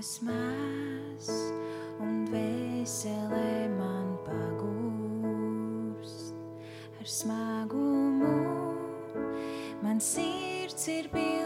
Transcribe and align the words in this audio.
maz, 0.00 1.26
un 2.00 2.22
dvēselē 2.24 3.68
man 3.74 4.14
pagūst. 4.24 6.32
Ar 7.00 7.10
smagumu 7.16 8.32
man 9.84 10.00
sirds 10.00 10.88
ir 10.88 11.12
pildītā. 11.12 11.39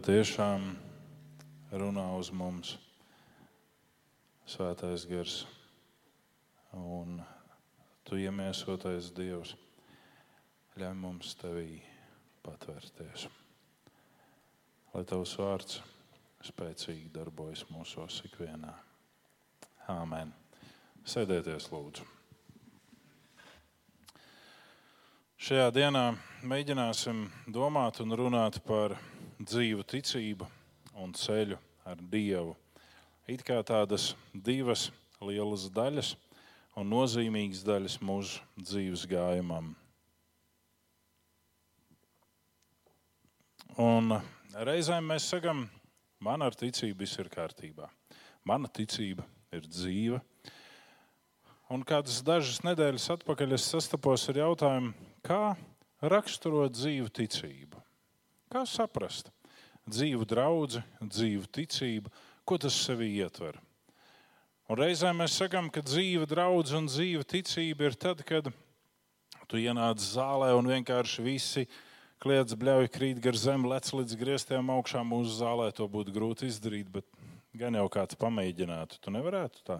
Patiešām 0.00 0.62
runā 1.76 2.04
uz 2.16 2.30
mums 2.32 2.70
Svētais 4.48 5.02
Gars 5.04 5.34
un 6.72 7.18
Tu 8.08 8.22
iemiesotais 8.22 9.10
Dievs 9.12 9.52
ļauj 10.80 10.96
mums 11.02 11.34
tevī 11.42 11.82
patvērties. 12.46 13.26
Lai 14.94 15.04
Tavs 15.04 15.36
vārds 15.36 15.82
spēcīgi 16.48 17.12
darbojas 17.12 17.66
mūsos 17.68 18.22
ikvienā. 18.30 18.72
Āmen. 19.98 20.32
Sēdieties, 21.04 21.68
lūdzu. 21.74 22.08
Šajā 25.36 25.68
dienā 25.76 26.08
mēģināsim 26.40 27.26
domāt 27.52 28.00
un 28.00 28.16
runāt 28.16 28.62
par 28.64 28.96
dzīvu 29.40 29.84
ticību 29.88 30.46
un 31.00 31.14
ceļu 31.16 31.56
ar 31.88 32.00
Dievu. 32.12 32.54
It 33.30 33.44
kā 33.46 33.60
tādas 33.64 34.12
divas 34.34 34.90
lielas 35.22 35.68
daļas 35.72 36.14
un 36.76 36.90
nozīmīgas 36.92 37.62
daļas 37.64 37.98
mūsu 38.04 38.40
dzīves 38.60 39.06
gājumam. 39.10 39.72
Un 43.80 44.12
reizēm 44.66 45.06
mēs 45.08 45.30
sakām, 45.32 45.64
man 46.20 46.44
ar 46.44 46.56
ticību 46.58 47.00
viss 47.00 47.20
ir 47.22 47.30
kārtībā. 47.32 47.88
Mana 48.44 48.68
ticība 48.68 49.24
ir 49.54 49.64
dzīva. 49.64 50.20
Un 51.70 51.84
kādas 51.86 52.18
dažas 52.26 52.64
nedēļas 52.66 53.12
atpakaļ 53.14 53.54
es 53.56 53.68
sastapos 53.70 54.26
ar 54.32 54.40
jautājumu, 54.42 54.90
kā 55.22 55.54
raksturot 56.02 56.74
dzīvu 56.74 57.12
ticību. 57.14 57.78
Kā 58.50 58.64
saprast 58.66 59.28
dzīvu 59.86 60.26
draugu, 60.26 60.80
dzīvu 60.98 61.46
ticību, 61.54 62.10
ko 62.42 62.56
tas 62.58 62.74
sevī 62.74 63.12
ietver? 63.22 63.60
Un 64.70 64.78
reizēm 64.78 65.22
mēs 65.22 65.36
sakām, 65.38 65.68
ka 65.70 65.82
dzīva 65.86 66.26
draudzene 66.30 66.80
un 66.82 66.88
dzīva 66.90 67.26
ticība 67.30 67.86
ir 67.86 67.94
tad, 67.98 68.24
kad 68.26 68.50
tu 69.50 69.58
ienāc 69.58 70.02
zālē 70.02 70.50
un 70.58 70.66
vienkārši 70.70 71.24
visi 71.26 71.64
kliedz, 72.22 72.54
bļauj, 72.58 72.90
krīt 72.90 73.22
gar 73.22 73.38
zemi, 73.38 73.70
lec 73.70 73.86
līdz 73.94 74.18
grieztiem 74.18 74.74
augšā. 74.74 75.04
Mūsu 75.06 75.38
zālē 75.38 75.70
to 75.74 75.86
būtu 75.90 76.14
grūti 76.14 76.50
izdarīt, 76.50 76.90
bet 76.90 77.06
gan 77.54 77.78
jau 77.78 77.86
kāds 77.90 78.18
pamēģinātu. 78.18 78.98
Tu 78.98 79.14
nevarētu 79.14 79.62
tā 79.66 79.78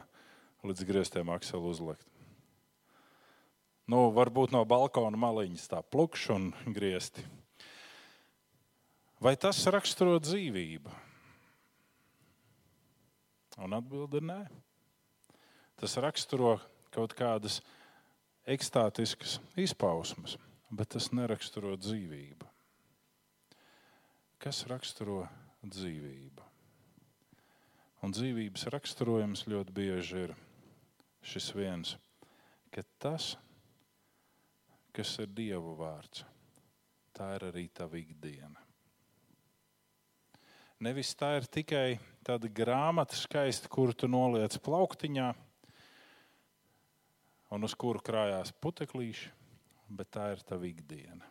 līdz 0.62 0.87
grieztiem 0.87 1.34
akselu 1.34 1.75
uzlikt. 1.75 2.06
Nu, 3.90 4.12
varbūt 4.14 4.55
no 4.55 4.62
balkona 4.62 5.19
maliņas 5.19 5.70
tā 5.75 5.82
plukš 5.82 6.31
un 6.37 6.50
griezti. 6.70 7.26
Vai 9.20 9.34
tas 9.37 9.58
raksturo 9.69 10.14
dzīvību? 10.17 10.93
Un 13.61 13.76
atbilde 13.76 14.17
ir 14.17 14.25
nē. 14.25 14.38
Tas 15.76 15.99
raksturo 16.00 16.55
kaut 16.94 17.12
kādas 17.19 17.58
ekstātiskas 18.49 19.37
izpausmes, 19.61 20.38
bet 20.72 20.94
tas 20.94 21.11
neraksturo 21.12 21.75
dzīvību. 21.76 22.49
Kas 24.40 24.62
raksturo 24.72 25.26
dzīvību? 25.69 26.49
Un 28.00 28.17
dzīvības 28.17 28.64
raksturojums 28.72 29.44
ļoti 29.52 29.76
bieži 29.76 30.25
ir 30.25 30.34
šis 31.20 31.50
viens, 31.52 31.93
ka 32.72 32.87
tas, 32.96 33.34
kas 34.96 35.12
ir 35.20 35.28
Dieva 35.37 35.76
vārds, 35.76 36.25
tā 37.12 37.34
ir 37.37 37.49
arī 37.52 37.69
tava 37.69 38.00
ikdiena. 38.00 38.69
Nevis 40.81 41.11
tā 41.12 41.35
ir 41.37 41.44
tikai 41.44 41.99
tāda 42.25 42.49
grāmata, 42.49 43.12
skaista, 43.12 43.69
kuru 43.69 43.93
tu 43.93 44.09
noliec 44.09 44.55
plauktiņā 44.65 45.27
un 47.53 47.67
uz 47.67 47.75
kuru 47.77 48.00
krājās 48.00 48.55
puteklīši, 48.65 49.29
bet 49.93 50.09
tā 50.17 50.31
ir 50.32 50.41
tava 50.49 50.65
ikdiena. 50.65 51.29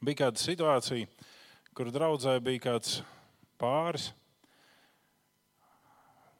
Bija 0.00 0.22
kāda 0.22 0.40
situācija, 0.40 1.10
kur 1.76 1.92
draudzē 1.92 2.38
bija 2.40 2.62
kāds 2.70 3.02
pāris, 3.60 4.08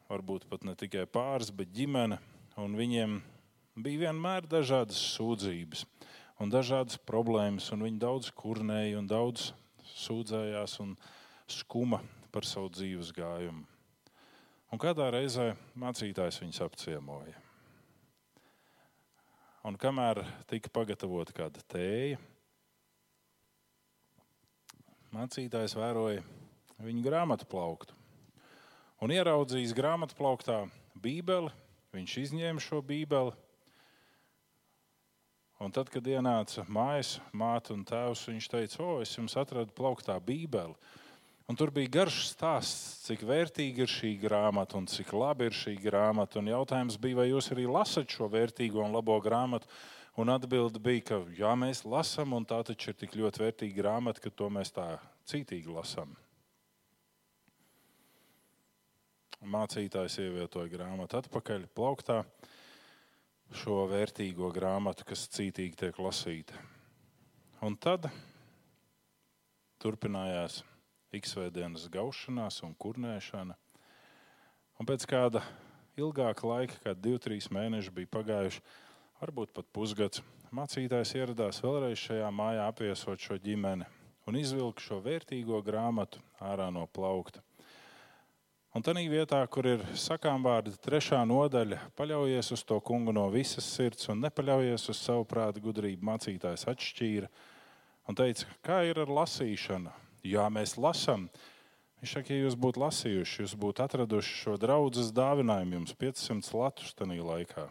varbūt 0.08 0.49
pat 0.49 0.64
ne 0.64 0.73
tikai 0.79 1.05
pāris, 1.05 1.53
bet 1.53 1.69
ģimene, 1.76 2.17
un 2.56 2.81
viņiem 2.81 3.20
bija 3.85 4.06
vienmēr 4.06 4.49
dažādas 4.49 5.05
sūdzības 5.19 5.85
un 6.41 6.49
dažādas 6.49 6.97
problēmas, 6.97 7.69
un 7.76 7.85
viņi 7.85 8.05
daudz 8.08 8.32
kurnēja 8.32 8.97
un 9.03 9.12
daudz 9.12 9.50
sūdzējās 9.96 10.76
un 10.84 10.94
skuma 11.50 12.02
par 12.34 12.46
savu 12.46 12.70
dzīves 12.75 13.12
gājumu. 13.16 13.64
Un 14.75 14.82
kādā 14.82 15.08
reizē 15.14 15.52
mācītājs 15.78 16.40
viņus 16.43 16.62
apciemoja. 16.66 17.37
Un 19.66 19.78
kamēr 19.81 20.20
tika 20.50 20.70
pagatavota 20.75 21.34
kāda 21.34 21.62
tēja, 21.72 22.19
mācītājs 25.14 25.75
vēroja 25.78 26.22
viņu 26.82 27.02
grāmatu 27.06 27.48
plauktu. 27.50 27.96
Un 29.02 29.12
ieraudzījis 29.12 29.75
grāmatu 29.76 30.16
plauktā 30.19 30.60
Bībeli, 30.96 31.50
viņš 31.96 32.19
izņēma 32.26 32.62
šo 32.62 32.82
Bībeli 32.84 33.34
Un 35.56 35.73
tad, 35.73 35.88
kad 35.88 36.05
ienāca 36.05 36.67
mājas 36.69 37.14
māte 37.32 37.73
un 37.73 37.81
tēvs, 37.88 38.26
viņš 38.29 38.49
teica, 38.53 38.81
o, 38.85 38.99
es 39.00 39.14
jums 39.17 39.38
atradu 39.41 39.73
plauktā 39.76 40.19
Bībeli. 40.20 40.76
Un 41.49 41.56
tur 41.56 41.70
bija 41.70 41.93
garš 42.00 42.26
stāsts, 42.32 43.06
cik 43.06 43.23
vērtīga 43.25 43.85
ir 43.85 43.91
šī 43.91 44.11
grāmata 44.20 44.76
un 44.76 44.88
cik 44.91 45.14
labi 45.14 45.47
ir 45.47 45.55
šī 45.55 45.76
grāmata. 45.81 46.41
Un 46.41 46.50
jautājums 46.50 46.99
bija, 47.00 47.20
vai 47.23 47.29
jūs 47.31 47.49
arī 47.55 47.64
lasat 47.70 48.11
šo 48.11 48.29
vērtīgo 48.32 48.82
un 48.82 48.93
labo 48.93 49.17
grāmatu. 49.23 49.70
Un 50.20 50.32
atbilde 50.32 50.81
bija, 50.82 51.05
ka 51.12 51.20
jā, 51.38 51.55
mēs 51.56 51.85
lasām, 51.87 52.35
un 52.37 52.44
tā 52.49 52.58
taču 52.67 52.91
ir 52.91 52.99
tik 52.99 53.14
ļoti 53.17 53.44
vērtīga 53.44 53.79
grāmata, 53.79 54.25
ka 54.25 54.32
to 54.35 54.50
mēs 54.53 54.75
tā 54.76 54.88
cītīgi 55.31 55.73
lasām. 55.73 56.12
Mācītājs 59.47 60.19
ievietoja 60.25 60.73
grāmatu 60.73 61.20
atpakaļ 61.20 61.69
plauktā 61.76 62.25
šo 63.54 63.84
vērtīgo 63.90 64.50
grāmatu, 64.54 65.06
kas 65.06 65.28
cītīgi 65.37 65.78
tiek 65.82 66.00
lasīta. 66.02 66.56
Un 67.62 67.76
tad 67.78 68.08
turpinājās 69.82 70.62
iksvētdienas 71.16 71.87
gaušanās 71.93 72.62
un 72.66 72.75
kurnēšana. 72.75 73.56
Un 74.76 74.88
pēc 74.88 75.06
kāda 75.08 75.44
ilgāka 75.96 76.48
laika, 76.48 76.81
kad 76.84 77.00
divi, 77.00 77.20
trīs 77.22 77.48
mēneši 77.52 77.94
bija 77.96 78.12
pagājuši, 78.19 78.62
varbūt 79.22 79.54
pat 79.56 79.70
pusgads, 79.72 80.25
mācītājs 80.52 81.14
ieradās 81.16 81.62
vēlreiz 81.64 82.02
šajā 82.02 82.28
mājā 82.34 82.66
apviesot 82.69 83.22
šo 83.22 83.38
ģimeni 83.40 83.87
un 84.26 84.38
izvilka 84.40 84.82
šo 84.82 85.00
vērtīgo 85.04 85.62
grāmatu 85.64 86.20
ārā 86.43 86.69
no 86.75 86.84
plaukta. 86.90 87.45
Un 88.76 88.82
tā 88.84 88.93
vietā, 88.93 89.38
kur 89.49 89.64
ir 89.64 89.82
sakām 89.96 90.43
vārdi, 90.44 90.75
trešā 90.84 91.23
nodaļa, 91.25 91.78
paļaujies 91.96 92.50
uz 92.52 92.62
to 92.69 92.76
kungu 92.84 93.14
no 93.17 93.23
visas 93.32 93.64
sirds 93.64 94.11
un 94.12 94.20
nepaļaujies 94.20 94.84
uz 94.93 95.00
savu 95.00 95.25
prātu 95.25 95.62
gudrību. 95.64 96.05
Mācītājs 96.05 96.67
atšķīra 96.69 97.31
un 98.05 98.19
teica, 98.20 98.44
kā 98.61 98.82
ir 98.84 99.00
ar 99.00 99.14
lasīšanu. 99.17 99.94
Jā, 100.28 100.44
mēs 100.52 100.76
lasām. 100.76 101.25
Viņš 102.02 102.19
saka, 102.19 102.34
ja 102.34 102.44
jūs 102.44 102.58
būtu 102.67 102.84
lasījuši, 102.84 103.40
jūs 103.46 103.56
būtu 103.64 103.87
atraduši 103.87 104.38
šo 104.43 104.58
draudzes 104.61 105.08
dāvinājumu 105.17 105.81
jums 105.81 105.96
500 105.96 106.61
latus 106.61 106.93
tajā 107.00 107.25
laikā, 107.32 107.69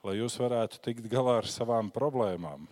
lai 0.00 0.18
jūs 0.22 0.40
varētu 0.40 0.80
tikt 0.80 1.12
galā 1.12 1.42
ar 1.42 1.52
savām 1.58 1.92
problēmām. 1.92 2.64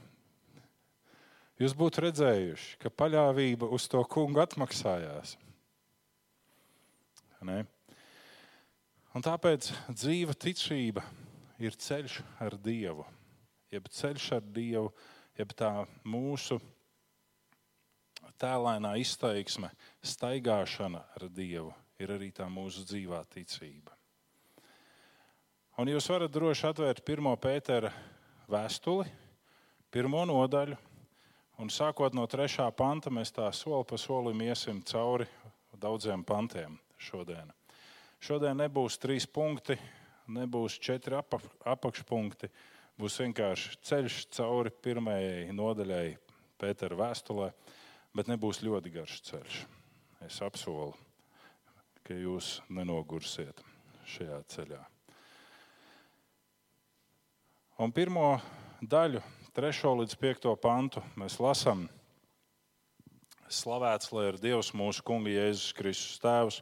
Jūs 1.61 1.77
būtu 1.77 2.09
redzējuši, 2.09 2.77
ka 2.81 2.89
paļāvība 2.89 3.69
uz 3.69 3.85
to 3.93 4.01
kungu 4.09 4.41
atmaksājās. 4.49 5.37
Un 9.15 9.23
tāpēc 9.23 9.69
dzīva 9.95 10.35
ticība 10.35 11.05
ir 11.63 11.77
ceļš 11.79 12.19
ar 12.43 12.57
Dievu. 12.59 13.05
Jeb 13.71 13.87
ceļš 13.91 14.31
ar 14.39 14.47
Dievu, 14.55 14.91
jeb 15.39 15.53
tā 15.55 15.71
mūsu 16.07 16.59
tēlēnā 18.41 18.97
izteiksme, 19.03 19.71
staigāšana 20.03 21.05
ar 21.15 21.27
Dievu 21.31 21.71
ir 22.03 22.15
arī 22.17 22.33
tā 22.35 22.49
mūsu 22.51 22.83
dzīvā 22.89 23.23
ticība. 23.31 23.95
Un 25.79 25.91
jūs 25.91 26.07
varat 26.11 26.31
droši 26.35 26.69
atvērt 26.71 27.03
pirmo 27.07 27.35
pētera 27.39 27.91
vēstuli, 28.51 29.07
pirmo 29.95 30.23
nodaļu, 30.27 30.79
un 31.63 31.71
sākot 31.71 32.15
no 32.15 32.27
trešā 32.31 32.67
panta, 32.75 33.11
mēs 33.15 33.35
tā 33.35 33.51
soli 33.55 33.87
pa 33.87 33.99
solim 33.99 34.43
iesim 34.43 34.83
cauri 34.87 35.27
daudziem 35.79 36.23
pantiem 36.27 36.79
šodien. 37.05 37.53
Šodien 38.25 38.57
nebūs 38.57 38.97
trīs 39.01 39.27
punkti, 39.29 39.77
nebūs 40.33 40.79
četri 40.81 41.19
apakšpunkti. 41.19 42.49
Būs 42.95 43.19
vienkārši 43.21 43.79
ceļš 43.85 44.19
cauri 44.37 44.71
pirmajai 44.71 45.51
nodaļai 45.53 46.07
Pētera 46.63 46.97
vēstulē, 46.97 47.49
bet 48.15 48.31
nebūs 48.31 48.63
ļoti 48.63 48.93
garš 48.95 49.19
ceļš. 49.27 49.57
Es 50.25 50.39
apsolu, 50.47 50.95
ka 52.07 52.15
jūs 52.17 52.61
nenogursiet 52.71 53.61
šajā 54.09 54.39
ceļā. 54.55 54.79
Un 57.83 57.91
pirmo 57.91 58.37
daļu, 58.79 59.21
trešo 59.57 59.97
līdz 59.99 60.15
piekto 60.21 60.53
pantu, 60.63 61.03
mēs 61.19 61.41
lasām, 61.43 61.89
slavēts 63.51 64.13
lai 64.15 64.29
ir 64.31 64.39
Dievs 64.39 64.71
mūsu 64.79 65.03
Kunga 65.03 65.33
Jēzus 65.35 65.75
Kristus 65.75 66.23
Tēvs 66.23 66.61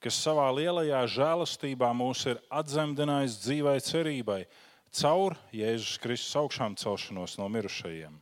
kas 0.00 0.18
savā 0.24 0.48
lielajā 0.56 1.00
žēlastībā 1.14 1.90
mūs 1.96 2.24
ir 2.30 2.40
atzemdinājis 2.48 3.38
dzīvai 3.44 3.76
cerībai 3.84 4.40
caur 4.96 5.36
Jēzus 5.54 5.98
Kristus 6.02 6.36
augšām 6.40 6.76
celšanos 6.80 7.36
no 7.38 7.48
mirušajiem. 7.52 8.16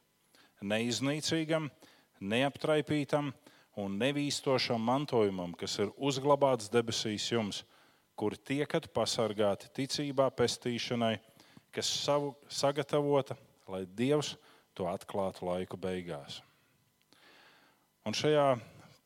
Neiznīcīgam, 0.69 1.69
neaptraipītam 2.19 3.31
un 3.79 3.99
nevīstošam 4.01 4.83
mantojumam, 4.83 5.55
kas 5.55 5.79
ir 5.79 5.93
uzglabāts 5.97 6.71
debesīs 6.73 7.29
jums, 7.31 7.63
kur 8.19 8.35
tiekat 8.35 8.89
pasargāti 8.91 9.71
ticībā, 9.79 10.27
pestīšanai, 10.35 11.15
kas 11.71 11.91
savu 12.03 12.35
sagatavota, 12.51 13.37
lai 13.71 13.85
Dievs 13.87 14.35
to 14.75 14.89
atklātu 14.91 15.47
laiku 15.47 15.79
beigās. 15.79 16.41
Un 18.09 18.17
šajā 18.17 18.57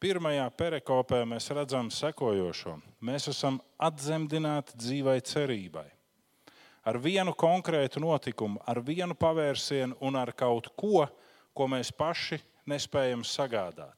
pirmajā 0.03 0.49
perekopē 0.59 1.23
mēs 1.29 1.47
redzam 1.55 1.91
sekojošo. 1.95 2.75
Mēs 3.07 3.29
esam 3.31 3.61
atzemdināti 3.79 4.75
dzīvai 4.81 5.21
cerībai. 5.23 5.87
Ar 6.83 6.99
vienu 6.99 7.35
konkrētu 7.39 8.03
notikumu, 8.03 8.59
ar 8.67 8.81
vienu 8.83 9.15
pavērsienu 9.15 10.01
un 10.03 10.19
ar 10.19 10.33
kaut 10.35 10.73
ko, 10.75 11.07
ko 11.55 11.69
mēs 11.71 11.93
paši 11.95 12.41
nespējam 12.67 13.23
sagādāt. 13.23 13.95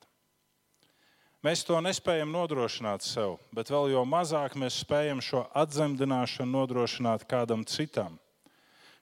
Mēs 1.44 1.64
to 1.64 1.76
nespējam 1.80 2.30
nodrošināt 2.32 3.04
sev, 3.04 3.38
bet 3.52 3.72
vēl 3.72 3.90
jau 3.92 4.04
mazāk 4.08 4.56
mēs 4.60 4.80
spējam 4.84 5.20
šo 5.24 5.44
atzemdināšanu 5.56 6.52
nodrošināt 6.52 7.24
kādam 7.28 7.64
citam. 7.68 8.16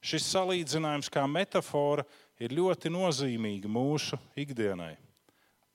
Šis 0.03 0.27
salīdzinājums 0.33 1.11
kā 1.11 1.23
metāfora 1.31 2.07
ir 2.43 2.55
ļoti 2.55 2.91
nozīmīgs 2.91 3.71
mūsu 3.71 4.19
ikdienai 4.39 4.97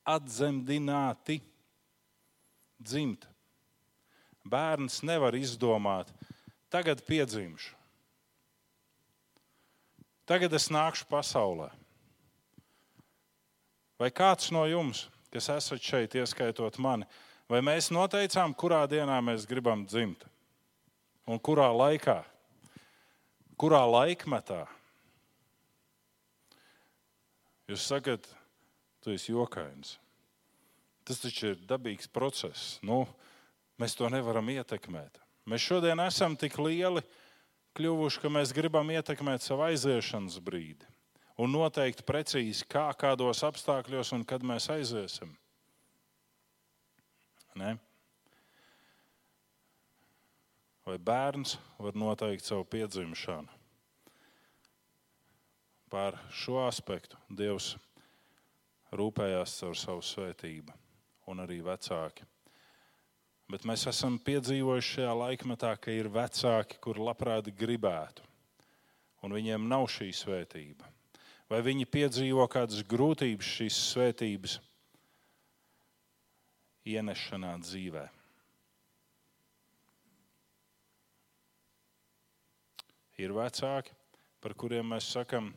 atzemdināti, 0.08 1.42
dzimt. 2.80 3.28
Bērns 4.48 5.02
nevar 5.04 5.36
izdomāt, 5.36 6.08
tagad 6.72 7.02
piedzimšu, 7.04 7.74
tagad 10.28 10.56
es 10.56 10.70
nākšu 10.72 11.08
pasaulē. 11.12 11.68
Vai 14.00 14.08
kāds 14.14 14.54
no 14.56 14.64
jums, 14.70 15.08
kas 15.34 15.50
esat 15.52 15.84
šeit, 15.84 16.16
ieskaitot 16.16 16.78
mani, 16.80 17.08
vai 17.50 17.60
mēs 17.66 17.90
noteicām, 17.92 18.56
kurā 18.56 18.86
dienā 18.88 19.20
mēs 19.26 19.48
gribam 19.50 19.84
dzimt? 19.90 20.24
Un 21.28 21.42
kurā 21.44 21.68
laikā? 21.76 22.22
Kurā 23.60 23.82
laikmetā? 23.90 24.62
Jūs 27.68 27.84
sakat, 27.90 28.30
tu 29.08 29.16
esi 29.16 29.32
jokains. 29.32 29.96
Tas 31.08 31.22
taču 31.24 31.54
ir 31.54 31.64
dabīgs 31.64 32.10
process. 32.12 32.76
Nu, 32.84 33.06
mēs 33.80 33.96
to 33.96 34.10
nevaram 34.12 34.52
ietekmēt. 34.52 35.22
Mēs 35.48 35.64
šodien 35.64 36.04
esam 36.04 36.36
tik 36.36 36.58
lieli 36.60 37.00
kļuvuši, 37.80 38.20
ka 38.20 38.32
mēs 38.36 38.52
gribam 38.52 38.92
ietekmēt 38.92 39.46
savu 39.46 39.64
aiziešanas 39.70 40.42
brīdi 40.44 40.92
un 41.40 41.54
noteikt 41.54 42.04
precīzi, 42.04 42.66
kā, 42.68 42.90
kādos 43.00 43.46
apstākļos 43.48 44.12
un 44.18 44.28
kad 44.28 44.44
mēs 44.44 44.68
aiziesim. 44.74 45.32
Ne? 47.56 47.78
Vai 50.84 50.98
bērns 51.00 51.56
var 51.80 51.96
noteikt 51.96 52.44
savu 52.44 52.68
piedzimšanu? 52.68 53.54
Par 55.88 56.18
šo 56.36 56.60
aspektu 56.66 57.16
Dievs 57.32 57.78
rūpējās 58.96 59.58
caur 59.60 59.78
savu 59.78 60.04
svētību, 60.06 60.74
un 61.28 61.44
arī 61.44 61.60
vecāki. 61.66 62.26
Bet 63.48 63.64
mēs 63.68 63.86
esam 63.88 64.18
piedzīvojuši 64.20 64.94
šajā 64.98 65.14
laikmetā, 65.22 65.72
ka 65.80 65.94
ir 65.96 66.10
vecāki, 66.12 66.80
kur 66.84 67.00
labprāt 67.00 67.48
gribētu, 67.56 68.26
un 69.24 69.36
viņiem 69.38 69.70
nav 69.72 69.88
šī 69.92 70.12
svētība. 70.16 70.88
Vai 71.48 71.62
viņi 71.64 71.88
piedzīvo 71.88 72.44
kādas 72.52 72.84
grūtības 72.84 73.52
šīs 73.58 73.80
svētības 73.94 74.58
ienešanā 76.88 77.54
dzīvē? 77.64 78.04
Ir 83.18 83.32
vecāki, 83.34 83.96
par 84.44 84.54
kuriem 84.60 84.92
mēs 84.92 85.08
sakam, 85.16 85.54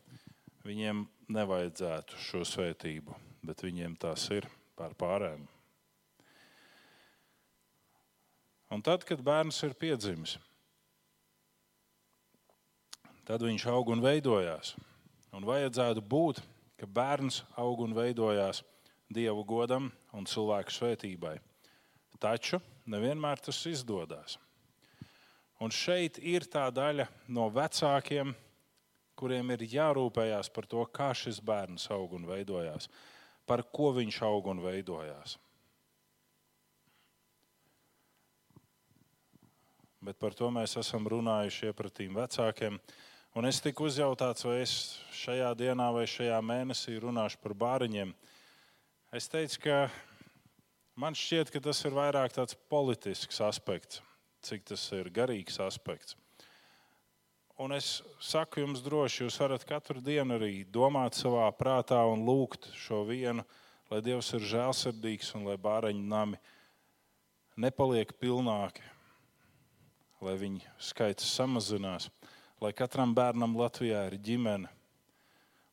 viņiem 0.67 1.07
nevajadzētu 1.33 2.21
šo 2.21 2.45
svētību, 2.47 3.17
bet 3.47 3.65
viņiem 3.65 3.97
tās 4.01 4.27
ir 4.35 4.49
pār 4.79 4.95
pārējiem. 4.99 5.47
Un 8.71 8.85
tad, 8.87 9.03
kad 9.07 9.23
bērns 9.27 9.59
ir 9.67 9.75
piedzimis, 9.75 10.37
tad 13.27 13.43
viņš 13.43 13.67
aug 13.73 13.91
un 13.91 14.03
veidojās. 14.05 14.77
Un 15.35 15.47
vajadzētu 15.47 16.03
būt, 16.03 16.41
ka 16.79 16.87
bērns 16.87 17.43
aug 17.59 17.83
un 17.87 17.95
veidojās 17.95 18.65
Dievu 19.11 19.43
godam 19.43 19.89
un 20.15 20.27
cilvēku 20.27 20.71
svētībai. 20.71 21.41
Taču 22.23 22.61
nevienmēr 22.87 23.41
tas 23.43 23.59
izdodas. 23.67 24.37
Un 25.59 25.75
šeit 25.75 26.21
ir 26.23 26.47
tā 26.47 26.69
daļa 26.71 27.09
no 27.35 27.49
vecākiem, 27.51 28.31
kuriem 29.21 29.53
ir 29.55 29.67
jārūpējas 29.69 30.49
par 30.55 30.67
to, 30.71 30.83
kā 30.89 31.11
šis 31.17 31.43
bērns 31.45 31.91
aug 31.93 32.17
un 32.17 32.25
veidojās, 32.29 32.89
par 33.47 33.67
ko 33.69 33.93
viņš 33.97 34.23
aug 34.27 34.51
un 34.55 34.65
veidojās. 34.65 35.37
Bet 40.01 40.17
par 40.17 40.33
to 40.33 40.49
mēs 40.49 40.79
esam 40.81 41.05
runājuši 41.13 41.69
iepratīm 41.69 42.17
vecākiem. 42.17 42.79
Un 43.37 43.47
es 43.47 43.61
tiku 43.61 43.85
uzjautāts, 43.87 44.47
vai 44.49 44.63
es 44.63 44.73
šajā 45.15 45.51
dienā 45.61 45.91
vai 45.93 46.07
šajā 46.09 46.39
mēnesī 46.41 46.97
runāšu 47.03 47.39
par 47.43 47.55
bāriņiem. 47.61 48.15
Es 49.13 49.29
teicu, 49.29 49.61
ka 49.67 49.77
man 50.97 51.15
šķiet, 51.15 51.53
ka 51.53 51.61
tas 51.69 51.85
ir 51.85 51.95
vairāk 51.95 52.33
tāds 52.33 52.57
politisks 52.73 53.43
aspekts, 53.45 54.01
cik 54.47 54.65
tas 54.73 54.89
ir 54.97 55.13
garīgs 55.13 55.61
aspekts. 55.61 56.17
Un 57.61 57.75
es 57.77 57.99
saku 58.25 58.63
jums 58.63 58.81
droši, 58.81 59.27
jūs 59.27 59.35
varat 59.43 59.67
katru 59.69 60.01
dienu 60.01 60.39
arī 60.39 60.63
domāt 60.73 61.19
savā 61.19 61.45
prātā 61.53 61.99
un 62.09 62.23
lūgt 62.25 62.71
šo 62.73 63.03
vienu, 63.05 63.45
lai 63.93 63.99
Dievs 64.01 64.31
ir 64.39 64.47
žēlsirdīgs 64.49 65.35
un 65.37 65.45
lai 65.45 65.59
bāreņu 65.61 66.07
nami 66.09 66.39
nepaliek 67.61 68.15
pilnāki, 68.17 68.81
lai 70.25 70.39
viņu 70.41 70.73
skaits 70.81 71.27
samazinās, 71.35 72.09
lai 72.65 72.73
katram 72.73 73.13
bērnam 73.13 73.59
Latvijā 73.61 74.07
ir 74.09 74.17
ģimene. 74.25 74.71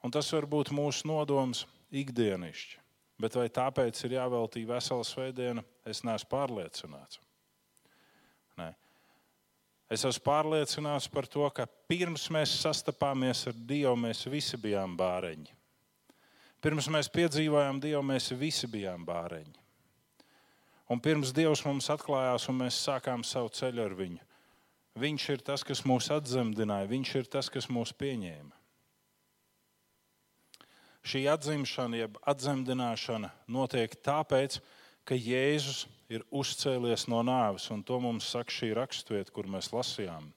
Un 0.03 0.12
tas 0.12 0.27
var 0.36 0.50
būt 0.50 0.74
mūsu 0.75 1.08
nodoms 1.08 1.63
ikdienišķi. 1.96 2.82
Bet 3.17 3.39
vai 3.39 3.48
tāpēc 3.48 4.03
ir 4.03 4.20
jāveltī 4.20 4.67
vesela 4.67 5.08
svētdiena, 5.08 5.63
es 5.88 6.03
neesmu 6.03 6.29
pārliecināts. 6.36 7.24
Es 9.88 10.03
esmu 10.03 10.25
pārliecināts 10.25 11.08
par 11.08 11.27
to, 11.32 11.46
ka 11.56 11.63
pirms 11.88 12.27
mēs 12.34 12.58
sastapāmies 12.60 13.46
ar 13.48 13.56
Dievu, 13.56 13.96
mēs 14.00 14.25
visi 14.27 14.60
bijām 14.60 14.98
bāreņi. 15.00 15.53
Pirms 16.63 16.89
mēs 16.91 17.08
piedzīvojām 17.13 17.79
Dievu, 17.79 18.03
mēs 18.03 18.34
visi 18.36 18.67
bijām 18.67 19.06
bāreņi. 19.08 19.56
Un 20.91 21.00
pirms 21.03 21.32
Dievs 21.36 21.63
mums 21.67 21.88
atklājās 21.91 22.48
un 22.51 22.60
mēs 22.63 22.79
sākām 22.84 23.24
savu 23.27 23.51
ceļu 23.56 23.84
ar 23.84 23.96
viņu, 23.96 24.24
Viņš 24.98 25.25
ir 25.29 25.41
tas, 25.46 25.62
kas 25.62 25.84
mūs 25.86 26.08
atzemdināja, 26.10 26.89
Viņš 26.89 27.10
ir 27.20 27.27
tas, 27.29 27.51
kas 27.53 27.67
mūs 27.70 27.91
pieņēma. 27.94 28.56
Šī 31.08 31.22
atzimšana, 31.32 32.00
jeb 32.01 32.17
atzemdināšana 32.27 33.29
notiek 33.53 33.94
tāpēc, 34.03 34.58
ka 34.58 34.65
Jēzus 35.16 35.86
ir 36.12 36.24
uzcēlies 36.32 37.08
no 37.12 37.22
nāves, 37.24 37.70
un 37.72 37.84
to 37.84 38.00
mums 38.04 38.28
saka 38.34 38.52
šī 38.52 38.74
raksturvieta, 38.76 39.32
kur 39.32 39.48
mēs 39.52 39.72
lasījām. 39.76 40.32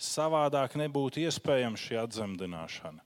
Savādāk 0.00 0.76
nebūtu 0.80 1.24
iespējama 1.26 1.78
šī 1.78 1.98
atzemdināšana. 2.00 3.02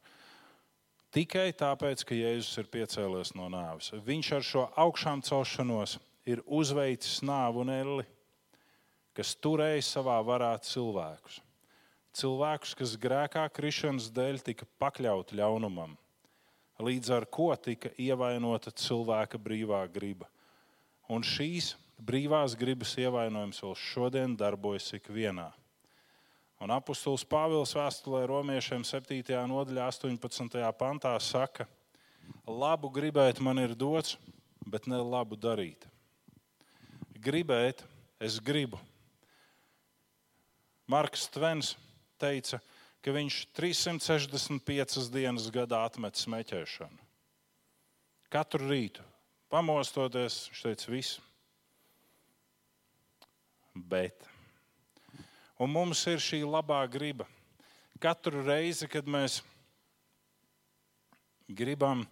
Tikai 1.14 1.52
tāpēc, 1.54 2.02
ka 2.02 2.16
Jēzus 2.18 2.58
ir 2.58 2.68
piecēlies 2.74 3.34
no 3.38 3.46
nāves. 3.52 3.92
Viņš 4.02 4.30
ar 4.34 4.44
šo 4.46 4.64
augšām 4.82 5.22
celšanos 5.22 5.96
ir 6.26 6.42
uzveicis 6.46 7.20
nāvu 7.22 7.62
un 7.62 7.70
elli, 7.70 8.06
kas 9.14 9.36
turēja 9.38 9.82
savā 9.86 10.18
varā 10.26 10.52
cilvēkus. 10.66 11.38
Cilvēkus, 12.14 12.74
kas 12.78 12.96
grēkā 12.98 13.44
krišanas 13.54 14.10
dēļ 14.14 14.42
tika 14.46 14.66
pakļauti 14.82 15.38
ļaunumam, 15.38 15.96
līdz 16.82 17.10
ar 17.14 17.26
ko 17.30 17.50
tika 17.58 17.90
ievainota 17.98 18.70
cilvēka 18.74 19.38
brīvā 19.38 19.82
griba. 19.94 20.28
Un 21.12 21.24
šīs 21.26 21.74
brīvās 22.00 22.54
gribas 22.56 22.94
ievainojums 23.00 23.60
vēl 23.64 23.76
šodien 23.76 24.36
darbojas 24.38 24.88
ikvienā. 24.96 25.50
Un 26.64 26.72
apustulis 26.72 27.26
Pāvils 27.28 27.74
vēstulē 27.76 28.22
romiešiem 28.30 28.86
7. 28.88 29.20
nodaļā, 29.50 29.88
18. 29.90 30.62
pantā 30.78 31.12
saka, 31.20 31.66
labu 32.48 32.88
gribēt 32.94 33.42
man 33.44 33.60
ir 33.60 33.74
dots, 33.76 34.16
bet 34.64 34.88
ne 34.88 35.02
labu 35.02 35.36
darīt. 35.36 35.84
Gribēt, 37.20 37.82
es 38.20 38.38
gribu. 38.40 38.80
Marks 40.88 41.28
Tvens 41.32 41.74
teica, 42.20 42.60
ka 43.04 43.12
viņš 43.12 43.40
365 43.56 45.10
dienas 45.12 45.50
gadā 45.52 45.84
atmet 45.84 46.16
smēķēšanu. 46.20 47.00
Katru 48.32 48.68
rītu 48.70 49.04
Pamostoties, 49.52 50.44
viņš 50.50 50.62
teica, 50.64 50.90
viss. 50.92 51.20
Bet. 53.74 54.26
Un 55.58 55.70
mums 55.70 56.02
ir 56.10 56.22
šī 56.22 56.42
labā 56.46 56.82
griba. 56.90 57.26
Katru 58.02 58.42
reizi, 58.44 58.88
kad 58.90 59.06
mēs 59.06 59.40
gribam 61.48 62.04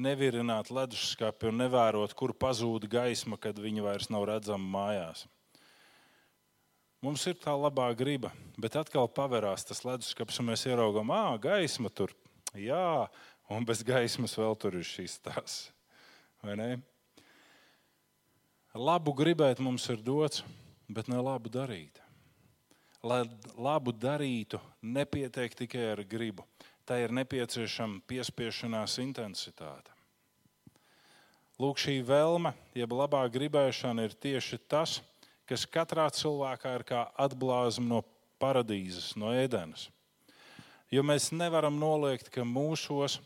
nevirināt 0.00 0.70
leduskapi 0.72 1.50
un 1.50 1.60
nevērot, 1.60 2.14
kur 2.16 2.32
pazūd 2.34 2.88
gaisma, 2.90 3.38
kad 3.40 3.58
viņa 3.60 3.84
vairs 3.84 4.10
nav 4.12 4.26
redzama 4.30 4.72
mājās. 4.78 5.26
Mums 7.00 7.24
ir 7.30 7.38
tā 7.40 7.54
labā 7.56 7.86
griba, 7.96 8.28
bet 8.60 8.76
atkal 8.76 9.08
pavērās 9.08 9.64
tas 9.64 9.84
leduskapis, 9.88 10.40
un 10.42 10.50
mēs 10.50 10.66
ieraugām, 10.68 11.12
ah, 11.16 11.32
gaisma 11.40 11.88
tur. 11.88 12.12
Jā, 12.52 13.08
un 13.48 13.64
bez 13.64 13.80
gaismas 13.86 14.36
vēl 14.36 14.58
tur 14.60 14.76
ir 14.76 14.84
šīs 14.84 15.16
tās. 15.24 15.62
Vai 16.40 16.56
ne? 16.56 16.70
Labu 18.74 19.12
gribēt 19.16 19.60
mums 19.60 19.88
ir 19.92 20.00
dots, 20.00 20.44
bet 20.88 21.08
ne 21.10 21.18
labu 21.20 21.50
darīt. 21.52 22.00
Lai 23.02 23.24
labu 23.56 23.92
darītu, 23.92 24.60
nepietiek 24.80 25.54
tikai 25.56 25.86
ar 25.92 26.04
gribu. 26.04 26.44
Tā 26.88 26.98
ir 27.02 27.12
nepieciešama 27.14 28.00
piespiešanās 28.08 28.98
intensitāte. 29.02 29.92
Lūk, 31.60 31.76
šī 31.76 31.98
vēlme, 32.08 32.54
jeb 32.72 32.92
labā 32.96 33.20
gribēšana, 33.28 34.06
ir 34.08 34.16
tieši 34.16 34.58
tas, 34.64 35.00
kas 35.44 35.66
katrā 35.68 36.06
cilvēkā 36.14 36.72
ir 36.78 36.84
kā 36.88 37.02
atblāzma 37.20 37.84
no 37.84 37.98
paradīzes, 38.40 39.12
no 39.20 39.34
ēdenes. 39.36 39.90
Jo 40.90 41.04
mēs 41.06 41.28
nevaram 41.36 41.76
noliegt, 41.78 42.30
ka 42.32 42.46
mūsos, 42.48 43.18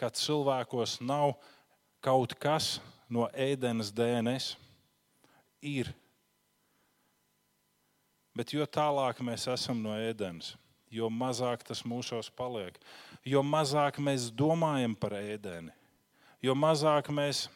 kā 0.00 0.08
cilvēkos, 0.08 0.96
nav 1.04 1.36
kaut 2.04 2.36
kas 2.40 2.78
no 3.08 3.28
ēdenes 3.32 3.92
DNS. 3.94 4.54
Ir. 5.64 5.88
Bet 8.36 8.52
jo 8.52 8.66
tālāk 8.66 9.22
mēs 9.24 9.46
esam 9.48 9.80
no 9.80 9.94
ēdenes, 9.96 10.52
jo 10.92 11.08
mazāk 11.08 11.62
tas 11.64 11.84
mūsos 11.86 12.28
paliek, 12.34 12.76
jo 13.24 13.40
mazāk 13.46 14.00
mēs 14.02 14.26
domājam 14.34 14.96
par 14.98 15.14
ēdeni, 15.20 15.70
jo 16.42 16.56
mazāk 16.58 17.08
mēs 17.14 17.46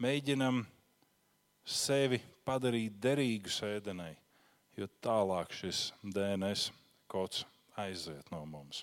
mēģinam 0.00 0.64
sevi 1.64 2.22
padarīt 2.48 2.96
derīgu 3.00 3.52
ēdenai, 3.68 4.14
jo 4.80 4.88
tālāk 5.04 5.52
šis 5.54 5.90
DNS 6.02 6.72
kods 7.06 7.44
aiziet 7.76 8.32
no 8.32 8.42
mums. 8.48 8.82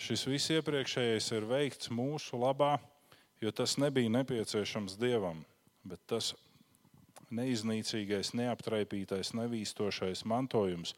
Šis 0.00 0.24
viss 0.24 0.52
iepriekšējais 0.54 1.26
ir 1.36 1.44
veikts 1.48 1.90
mūsu 1.92 2.38
labā, 2.40 2.78
jo 3.42 3.50
tas 3.52 3.76
nebija 3.76 4.08
nepieciešams 4.12 4.96
dievam, 5.00 5.42
bet 5.84 6.00
tas 6.08 6.32
neiznīcīgais, 7.32 8.32
neaptraipītais, 8.36 9.32
nevīstošais 9.36 10.24
mantojums 10.28 10.94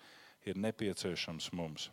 ir 0.46 0.58
nepieciešams 0.60 1.50
mums. 1.56 1.88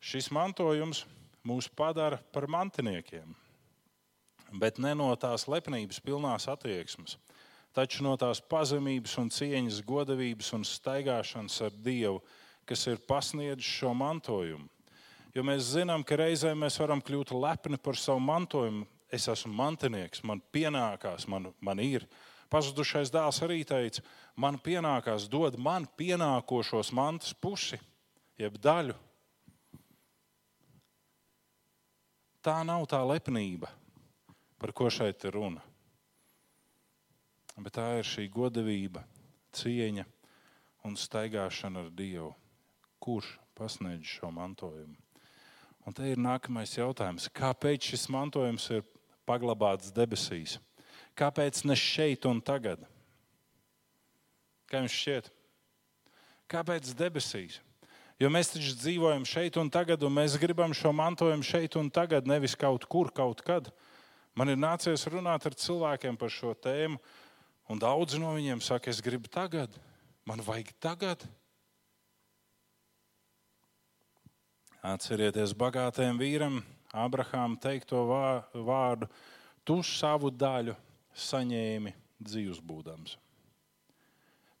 Šis 0.00 0.30
mantojums 0.32 1.04
mūs 1.46 1.68
padara 1.68 2.20
par 2.32 2.46
mantiniekiem, 2.48 3.34
bet 4.60 4.78
ne 4.78 4.94
no 4.96 5.10
tās 5.20 5.46
lepnības 5.50 6.00
pilnās 6.04 6.48
attieksmes, 6.52 7.16
taču 7.76 8.04
no 8.06 8.14
tās 8.20 8.40
pazemības 8.40 9.16
un 9.20 9.28
cieņas, 9.32 9.82
godavības 9.84 10.52
un 10.56 10.64
staigāšanas 10.64 11.60
ar 11.68 11.76
Dievu, 11.84 12.22
kas 12.64 12.86
ir 12.88 13.02
pasniedzis 13.08 13.76
šo 13.80 13.92
mantojumu. 13.94 14.70
Jo 15.36 15.42
mēs 15.44 15.66
zinām, 15.74 16.00
ka 16.00 16.16
reizē 16.16 16.54
mēs 16.56 16.78
varam 16.80 17.02
kļūt 17.04 17.34
lepni 17.36 17.76
par 17.76 17.98
savu 18.00 18.22
mantojumu. 18.24 18.86
Es 19.12 19.26
esmu 19.28 19.52
mantinieks, 19.52 20.22
man 20.24 20.40
pienākās, 20.52 21.26
man, 21.28 21.50
man 21.60 21.82
ir. 21.84 22.06
Pazudušais 22.48 23.12
dēls 23.12 23.42
arī 23.44 23.60
teica, 23.68 24.00
man 24.38 24.56
pienākās 24.62 25.28
dod 25.28 25.58
man 25.60 25.84
pienākošos 25.98 26.90
mantas 26.96 27.34
pusi, 27.36 27.76
jeb 28.40 28.56
daļu. 28.64 28.96
Tā 32.40 32.56
nav 32.64 32.88
tā 32.88 33.02
lepnība, 33.04 33.68
par 34.56 34.72
ko 34.72 34.88
šeit 34.88 35.28
ir 35.28 35.36
runa. 35.36 35.62
Bet 37.60 37.76
tā 37.76 37.90
ir 38.00 38.08
šī 38.08 38.30
godavība, 38.32 39.04
cieņa 39.52 40.06
un 40.88 40.96
staigāšana 40.96 41.84
ar 41.84 41.90
Dievu. 41.92 42.32
Kurš 43.02 43.36
pasniedz 43.58 44.16
šo 44.16 44.32
mantojumu? 44.32 45.05
Un 45.86 45.94
te 45.94 46.08
ir 46.10 46.18
nākamais 46.18 46.72
jautājums. 46.74 47.28
Kāpēc 47.30 47.92
šis 47.92 48.08
mantojums 48.10 48.66
ir 48.74 48.82
paglabāts 49.28 49.92
debesīs? 49.94 50.56
Kāpēc 51.16 51.62
ne 51.64 51.76
šeit 51.78 52.26
un 52.26 52.40
tagad? 52.42 52.82
Kā 54.66 54.82
jums 54.82 54.96
šķiet? 54.96 55.30
Kāpēc 56.50 56.90
debesīs? 56.98 57.60
Jo 58.18 58.30
mēs 58.32 58.50
taču 58.50 58.72
dzīvojam 58.80 59.26
šeit 59.28 59.58
un 59.60 59.70
tagad, 59.70 60.02
un 60.02 60.14
mēs 60.16 60.38
gribam 60.40 60.72
šo 60.74 60.90
mantojumu 60.96 61.44
šeit 61.44 61.76
un 61.78 61.90
tagad, 61.92 62.26
nevis 62.26 62.56
kaut 62.58 62.86
kur, 62.88 63.12
kaut 63.14 63.42
kad. 63.46 63.68
Man 64.36 64.50
ir 64.50 64.58
nācies 64.58 65.06
runāt 65.12 65.46
ar 65.46 65.56
cilvēkiem 65.56 66.16
par 66.18 66.32
šo 66.32 66.54
tēmu, 66.66 66.98
un 67.70 67.80
daudzi 67.80 68.18
no 68.20 68.32
viņiem 68.34 68.62
saka, 68.64 68.90
es 68.90 69.02
gribu 69.04 69.28
tagad, 69.32 69.76
man 70.28 70.42
vajag 70.44 70.72
tagad. 70.80 71.26
Atcerieties 74.86 75.50
bagātiem 75.58 76.18
vīram, 76.20 76.60
Abrahām 76.94 77.56
teikto 77.58 78.04
vārdu, 78.06 79.08
tu 79.66 79.80
savu 79.82 80.30
daļu 80.30 80.76
saņēmi 81.10 81.90
dzīves 82.22 82.60
būdams. 82.62 83.16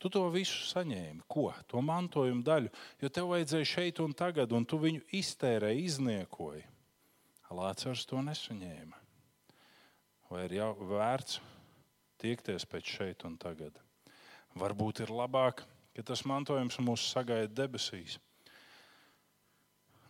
Tu 0.02 0.10
to 0.12 0.24
visu 0.34 0.66
saņēmi. 0.66 1.22
Ko? 1.30 1.46
To 1.70 1.80
mantojumu 1.84 2.42
daļu. 2.44 2.72
Jo 3.00 3.12
tev 3.12 3.30
vajadzēja 3.32 3.70
šeit 3.70 4.02
un 4.02 4.12
tagad, 4.18 4.50
un 4.52 4.66
tu 4.68 4.80
viņu 4.82 5.06
iztērēji, 5.14 5.86
izniekoji. 5.92 6.66
Lācars 7.54 8.04
to 8.10 8.18
nesaņēma. 8.26 8.98
Vai 10.26 10.44
ir 10.48 10.58
jau 10.58 10.72
vērts 10.90 11.38
tiekties 12.18 12.66
pēc 12.66 12.94
šeit 12.98 13.24
un 13.28 13.38
tagad? 13.38 13.78
Varbūt 14.58 15.06
ir 15.06 15.14
labāk, 15.14 15.62
ka 15.94 16.10
tas 16.10 16.26
mantojums 16.26 16.80
mūs 16.82 17.06
sagaida 17.14 17.52
debesīs 17.62 18.18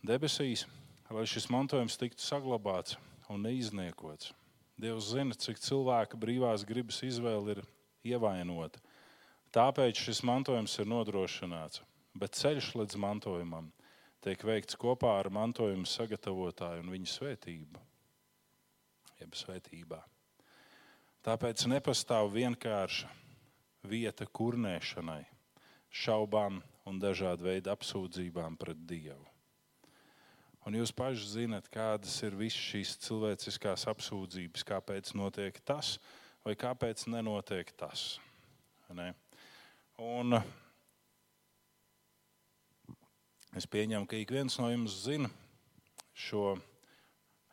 debesīs, 0.05 0.65
lai 1.09 1.25
šis 1.29 1.49
mantojums 1.53 1.97
tiktu 1.99 2.23
saglabāts 2.25 2.97
un 3.31 3.45
neizniekots. 3.45 4.33
Dievs 4.77 5.09
zina, 5.13 5.33
cik 5.33 5.57
cilvēka 5.63 6.19
brīvās 6.21 6.65
gribas 6.67 7.01
izvēle 7.05 7.55
ir 7.55 7.63
ievainota. 8.05 8.81
Tāpēc 9.55 9.97
šis 10.03 10.21
mantojums 10.27 10.75
ir 10.77 10.89
nodrošināts, 10.91 11.81
bet 12.13 12.37
ceļš 12.37 12.73
līdz 12.77 12.99
mantojumam 13.01 13.71
tiek 14.21 14.43
veikts 14.43 14.77
kopā 14.77 15.15
ar 15.21 15.31
mantojuma 15.33 15.87
sagatavotāju 15.89 16.83
un 16.83 16.91
viņa 16.93 17.13
svētību. 17.13 17.81
Jeb 19.17 19.33
svētībā. 19.39 20.03
Tāpēc 21.25 21.65
nepastāv 21.71 22.29
vienkārša 22.35 23.09
vieta 23.87 24.27
kurnēšanai, 24.29 25.23
šaubām 25.89 26.61
un 26.87 27.01
dažādu 27.01 27.49
veidu 27.49 27.73
apsūdzībām 27.73 28.59
pret 28.61 28.85
Dievu. 28.87 29.25
Un 30.67 30.75
jūs 30.75 30.91
paši 30.91 31.29
zinat, 31.31 31.69
kādas 31.71 32.11
ir 32.27 32.35
visas 32.35 32.59
šīs 32.59 32.97
cilvēciskās 33.05 33.87
apsūdzības, 33.87 34.65
kāpēc 34.67 35.13
notiek 35.15 35.61
tas 35.63 35.93
vai 36.43 36.57
kāpēc 36.59 37.05
nenotiek 37.07 37.71
tas. 37.79 38.17
Ne? 38.91 39.13
Un 40.03 40.35
es 43.55 43.67
pieņemu, 43.67 44.03
ka 44.11 44.19
ik 44.19 44.35
viens 44.35 44.59
no 44.59 44.67
jums 44.73 44.99
zina 45.05 45.31
šo 46.11 46.57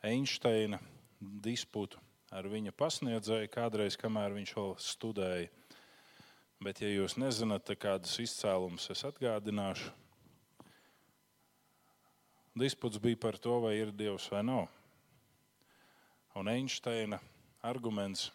Einsteina 0.03 0.81
disputu 1.19 2.03
ar 2.35 2.47
viņa 2.51 2.73
pasniedzēju 2.75 3.51
kādreiz, 3.53 3.95
kamēr 3.99 4.35
viņš 4.35 4.55
vēl 4.57 4.73
studēja. 4.81 5.51
Bet, 6.63 6.81
ja 6.83 6.89
jūs 6.89 7.15
nezināt, 7.19 7.69
kādas 7.79 8.15
izcēlumus 8.19 8.89
es 8.91 9.03
atgādināšu, 9.07 9.91
disputs 12.55 12.99
bija 13.03 13.19
par 13.19 13.37
to, 13.37 13.59
vai 13.63 13.75
ir 13.77 13.91
Dievs 13.91 14.29
vai 14.31 14.43
nav. 14.43 14.67
Un 16.35 16.49
Einsteina 16.51 17.19
arguments 17.63 18.31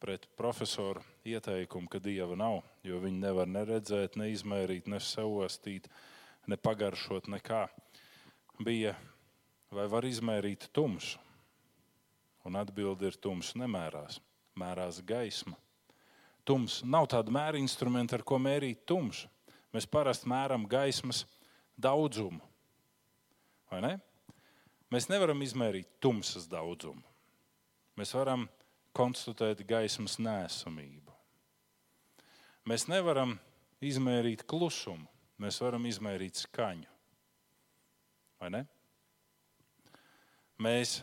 pret 0.00 0.26
profesoru 0.36 1.00
ieteikumu, 1.24 1.88
ka 1.88 1.98
Dieva 2.02 2.36
nav, 2.36 2.60
jo 2.84 2.98
viņi 3.00 3.22
nevar 3.22 3.48
ne 3.48 3.64
redzēt, 3.64 4.18
ne 4.20 4.28
izmērīt, 4.32 4.88
ne 4.92 5.00
savostīt, 5.00 5.88
ne 6.46 6.58
pagaršot 6.60 7.30
nekā, 7.32 7.62
bija, 8.60 8.92
vai 9.72 9.86
var 9.88 10.04
izmērīt 10.04 10.68
tumsu. 10.76 11.20
Un 12.44 12.60
atbildi 12.60 13.08
ir 13.08 13.16
tums 13.16 13.54
nemērās, 13.56 14.18
mērās 14.60 15.00
gaisma. 15.00 15.56
Tums 16.44 16.82
nav 16.84 17.08
tāda 17.08 17.32
mēra 17.32 17.56
instrumenta, 17.56 18.18
ar 18.18 18.24
ko 18.28 18.36
mērīt 18.36 18.84
tumsu. 18.84 19.30
Mēs 19.72 19.88
parasti 19.88 20.28
mēram 20.28 20.68
gaismas 20.68 21.24
daudzumu. 21.80 22.44
Ne? 23.82 23.96
Mēs 24.92 25.08
nevaram 25.10 25.40
izmērīt 25.42 25.96
tumsas 26.02 26.46
daudzumu. 26.50 27.02
Mēs 27.98 28.14
varam 28.14 28.46
konstatēt 28.94 29.64
gaismas 29.66 30.18
nēsamību. 30.22 31.14
Mēs 32.70 32.86
nevaram 32.88 33.36
izmērīt 33.84 34.46
klusumu, 34.48 35.06
mēs 35.42 35.60
varam 35.62 35.84
izmērīt 35.90 36.38
skaņu. 36.44 36.90
Ne? 38.54 38.64
Mēs 40.60 40.98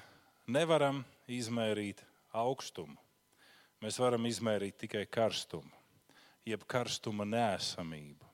nevaram 0.48 1.04
izmērīt 1.28 2.04
augstumu. 2.38 2.98
Mēs 3.82 3.98
varam 3.98 4.28
izmērīt 4.30 4.78
tikai 4.84 5.08
karstumu, 5.10 5.72
jeb 6.46 6.68
karstuma 6.70 7.26
nēsamību. 7.26 8.28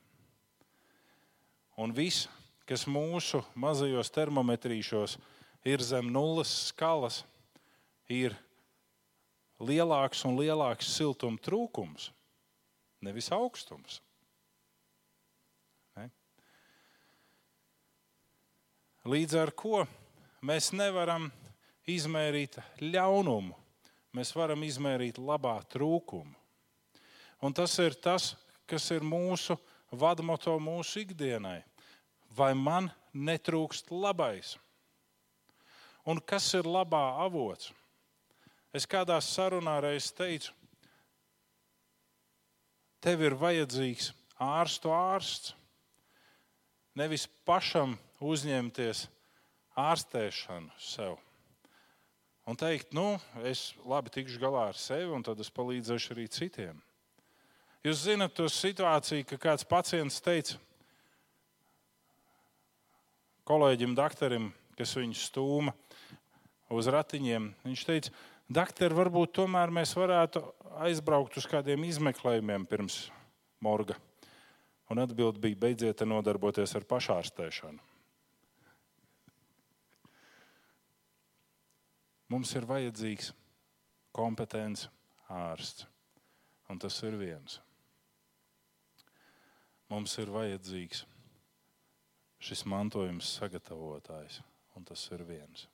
Un 1.80 1.93
viss 1.95 2.28
kas 2.67 2.84
mūsu 2.89 3.41
mazajos 3.56 4.12
termometrīšos 4.12 5.15
ir 5.67 5.84
zem 5.84 6.10
nulles 6.12 6.51
skalas, 6.69 7.21
ir 8.12 8.36
lielāks 9.60 10.23
un 10.27 10.38
lielāks 10.39 10.89
siltuma 10.95 11.39
trūkums, 11.43 12.10
nevis 13.03 13.30
augstums. 13.36 14.01
Ne? 15.95 16.10
Līdz 19.08 19.38
ar 19.41 19.53
to 19.56 19.86
mēs 20.45 20.73
nevaram 20.75 21.30
izmērīt 21.88 22.60
ļaunumu, 22.84 23.56
mēs 24.15 24.34
varam 24.36 24.63
izmērīt 24.67 25.19
labā 25.19 25.56
trūkumu. 25.71 26.36
Un 27.43 27.53
tas 27.53 27.75
ir 27.80 27.93
tas, 28.01 28.34
kas 28.67 28.89
ir 28.91 29.06
mūsu 29.06 29.56
vadmoto 29.93 30.56
mūsu 30.60 31.03
ikdienai 31.06 31.62
vai 32.38 32.54
man 32.54 32.91
netrūkst 33.13 33.91
labais? 33.91 34.56
Un 36.08 36.21
kas 36.23 36.54
ir 36.56 36.69
labā 36.69 37.17
avots? 37.26 37.73
Es 38.76 38.86
kādā 38.88 39.17
sarunā 39.23 39.80
reiz 39.82 40.12
teicu, 40.13 40.54
tev 43.02 43.23
ir 43.26 43.36
vajadzīgs 43.39 44.12
ārstu 44.43 44.91
ārsts. 44.93 45.56
Nevis 46.97 47.28
pašam 47.45 47.95
uzņemties 48.23 49.06
ārstēšanu 49.78 50.73
sev. 50.82 51.17
Un 52.47 52.56
teikt, 52.58 52.93
nu, 52.95 53.17
es 53.43 53.73
labi 53.86 54.13
tikšu 54.13 54.39
galā 54.41 54.69
ar 54.71 54.78
sevi, 54.80 55.10
un 55.12 55.26
tad 55.26 55.39
es 55.43 55.52
palīdzēšu 55.54 56.13
arī 56.15 56.28
citiem. 56.32 56.78
Jūs 57.86 58.06
zinat 58.08 58.34
to 58.38 58.47
situāciju, 58.52 59.26
ka 59.28 59.38
kāds 59.50 59.67
pacients 59.67 60.21
teica, 60.23 60.58
kolēģim, 63.47 63.95
doktoram, 63.97 64.51
kas 64.77 64.95
viņu 64.99 65.17
stūma 65.17 65.73
uz 66.75 66.89
ratiņiem. 66.91 67.51
Viņš 67.65 67.86
teica, 67.88 68.15
Doktor, 68.47 68.93
varbūt 68.95 69.33
tomēr 69.36 69.73
mēs 69.75 69.91
varētu 69.99 70.39
aizbraukt 70.79 71.36
uz 71.36 71.43
kādiem 71.51 71.83
izmeklējumiem 71.83 72.63
pirms 72.69 73.10
morga. 73.60 73.97
Un 74.88 75.01
atbildi 75.03 75.41
bija: 75.43 75.60
beidziet 75.65 76.03
nodarboties 76.07 76.71
ar 76.79 76.86
pašārstēšanu. 76.88 77.83
Mums 82.31 82.55
ir 82.55 82.67
vajadzīgs 82.67 83.33
kompetents 84.15 84.88
ārsts, 85.27 85.83
un 86.71 86.79
tas 86.79 86.95
ir 87.03 87.19
viens. 87.19 87.60
Mums 89.91 90.15
ir 90.23 90.31
vajadzīgs 90.31 91.03
šis 92.47 92.62
mantojums 92.63 93.27
sagatavotājs, 93.36 94.38
un 94.79 94.86
tas 94.88 95.01
ir 95.12 95.23
viens. 95.27 95.65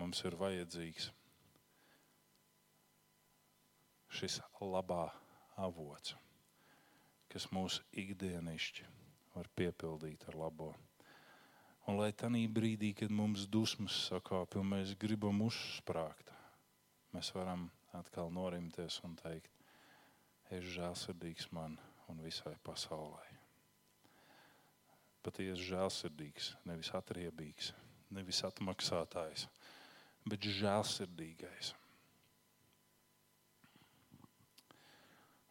Mums 0.00 0.22
ir 0.26 0.34
vajadzīgs 0.40 1.12
šis 4.12 4.40
labā 4.58 5.04
avots, 5.62 6.16
kas 7.30 7.46
mūsu 7.54 7.84
ikdienišķi 7.94 8.88
var 9.36 9.50
piepildīt 9.60 10.26
ar 10.32 10.38
labo. 10.40 10.72
Un 11.86 12.00
lai 12.00 12.10
tajā 12.10 12.48
brīdī, 12.56 12.90
kad 12.98 13.14
mums 13.14 13.46
dusmas 13.46 14.00
sakāpj 14.08 14.58
un 14.58 14.70
mēs 14.72 14.96
gribam 14.98 15.44
uzsprāgt, 15.46 16.32
mēs 17.14 17.30
varam 17.36 17.68
atkal 17.98 18.34
norimties 18.34 18.98
un 19.06 19.14
teikt, 19.22 19.52
es 20.50 20.66
žēlsirdīgs 20.74 21.52
man 21.54 21.78
un 22.10 22.26
visai 22.26 22.56
pasaulē. 22.66 23.31
Patiesi 25.22 25.68
žēlsirdīgs, 25.68 26.52
nevis 26.66 26.90
atriebīgs, 26.98 27.70
nevis 28.10 28.42
atmaksātājs, 28.48 29.46
bet 30.26 30.42
žēlsirdīgais. 30.58 31.72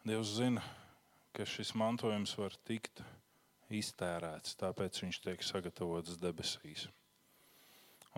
Dievs 0.02 0.34
zina, 0.36 0.64
ka 1.32 1.46
šis 1.48 1.72
mantojums 1.78 2.34
var 2.36 2.56
tikt 2.68 3.00
iztērēts, 3.72 4.56
tāpēc 4.60 4.98
viņš 5.04 5.20
tiek 5.24 5.44
sagatavots 5.46 6.18
debesīs. 6.20 6.88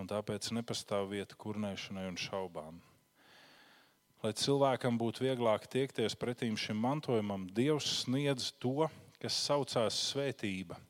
Un 0.01 0.09
tāpēc 0.11 0.49
nepastāv 0.57 1.13
vieta 1.13 1.39
kurnēšanai 1.39 2.09
un 2.11 2.19
šaubām. 2.19 2.81
Lai 4.25 4.33
cilvēkam 4.41 4.97
būtu 4.99 5.27
vieglāk 5.27 5.69
tiekties 5.71 6.17
pretīm 6.17 6.57
šim 6.59 6.81
mantojumam, 6.81 7.45
Dievs 7.53 8.01
sniedz 8.01 8.49
to, 8.59 8.89
kas 9.21 9.37
saucās 9.45 9.99
svētība, 10.09 10.81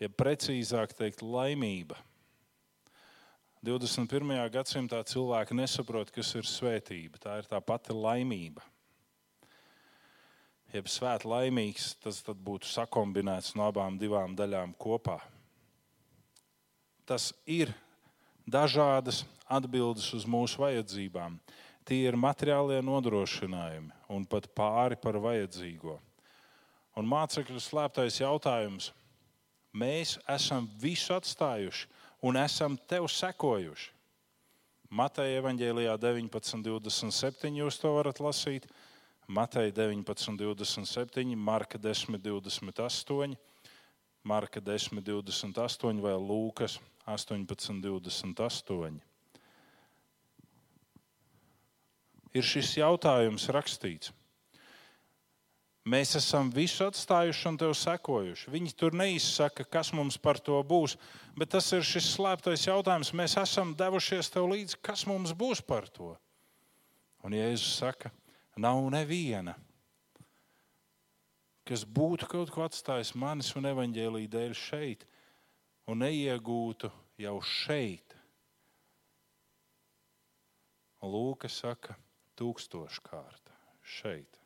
jeb 0.00 0.14
precīzāk 0.18 0.94
teikt, 0.98 1.22
laimība. 1.22 1.98
21. 3.66 4.34
gadsimtā 4.54 5.02
cilvēki 5.02 5.56
nesaprot, 5.58 6.10
kas 6.14 6.30
ir 6.38 6.46
svētība. 6.46 7.18
Tā 7.18 7.40
ir 7.42 7.48
tā 7.50 7.58
pati 7.64 7.96
laimība 7.96 8.62
jeb 10.72 10.88
svēta 10.90 11.28
laimīgs, 11.28 11.94
tas 12.02 12.20
būtu 12.28 12.68
sakombinēts 12.68 13.54
no 13.56 13.68
abām 13.70 13.98
daļām 14.36 14.74
kopā. 14.80 15.18
Tas 17.08 17.32
ir 17.48 17.72
dažādas 18.44 19.24
atbildes 19.48 20.10
uz 20.16 20.26
mūsu 20.28 20.60
vajadzībām. 20.60 21.38
Tie 21.88 22.02
ir 22.04 22.18
materiālie 22.20 22.82
nodrošinājumi 22.84 23.94
un 24.12 24.26
pat 24.28 24.50
pāri 24.52 24.98
par 25.00 25.16
vajadzīgo. 25.16 25.96
Un 27.00 27.08
mācekļu 27.08 27.62
slēptais 27.62 28.20
jautājums. 28.20 28.92
Mēs 29.76 30.16
esam 30.28 30.68
visu 30.80 31.12
atstājuši 31.14 31.86
un 32.24 32.36
esam 32.40 32.76
tev 32.88 33.08
sekojuši. 33.12 33.92
Mateja 34.88 35.42
evanģēlijā 35.42 35.98
19.27. 36.00 37.50
jūs 37.60 37.76
to 37.76 37.90
varat 37.92 38.22
lasīt, 38.24 38.64
Mateja 39.28 39.68
19, 39.76 40.38
27, 40.40 41.34
Marka 41.36 41.76
10, 41.76 42.16
28, 42.24 43.36
Marka 44.24 44.62
10, 44.64 45.02
28 45.04 46.00
vai 46.00 46.14
Lūkas 46.16 46.78
18, 47.04 47.82
28. 47.84 48.96
Ir 52.32 52.44
šis 52.44 52.72
jautājums 52.80 53.44
rakstīts. 53.52 54.14
Mēs 55.88 56.12
esam 56.18 56.50
visu 56.52 56.84
atstājuši 56.84 57.48
un 57.48 57.56
tev 57.62 57.72
sekojuši. 57.78 58.50
Viņi 58.52 58.74
tur 58.76 58.96
neizsaka, 58.98 59.64
kas 59.64 59.94
mums 59.96 60.18
par 60.20 60.36
to 60.44 60.58
būs, 60.68 60.98
bet 61.38 61.54
tas 61.54 61.70
ir 61.72 61.86
šis 61.86 62.12
slēptais 62.18 62.66
jautājums. 62.68 63.14
Mēs 63.16 63.38
esam 63.40 63.72
devušies 63.78 64.28
tev 64.34 64.50
līdzi, 64.52 64.82
kas 64.84 65.06
mums 65.08 65.32
būs 65.32 65.64
par 65.64 65.88
to. 65.88 66.12
Un 67.24 67.34
Jēzus 67.34 67.78
saka, 67.80 68.12
Nav 68.58 68.80
neviena, 68.90 69.52
kas 71.62 71.84
būtu 71.86 72.26
kaut 72.26 72.50
ko 72.50 72.64
atstājis 72.64 73.12
manis 73.14 73.52
un 73.54 73.68
evaņģēlīja 73.70 74.32
dēļ 74.32 74.54
šeit, 74.58 75.04
un 75.86 76.02
neiegūtu 76.02 76.90
jau 77.22 77.36
šeit. 77.46 78.16
Lūka 81.06 81.46
saka, 81.46 81.94
tūkstoškārta 82.40 83.54
šeit, 83.86 84.37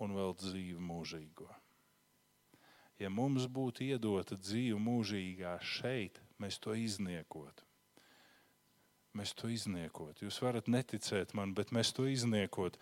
un 0.00 0.16
vēl 0.16 0.34
dzīve 0.40 0.80
mūžīgo. 0.82 1.48
Ja 3.00 3.12
mums 3.12 3.44
būtu 3.46 3.84
iedota 3.84 4.38
dzīve 4.40 4.80
mūžīgā 4.80 5.58
šeit, 5.60 6.20
mēs 6.40 6.60
to 6.62 6.76
izniekotu 6.76 7.66
mēs 9.16 9.32
to 9.36 9.50
izniekot. 9.52 10.20
Jūs 10.20 10.40
varat 10.44 10.68
neticēt 10.70 11.34
man, 11.36 11.54
bet 11.56 11.72
mēs 11.74 11.92
to 11.96 12.06
izniekot. 12.10 12.76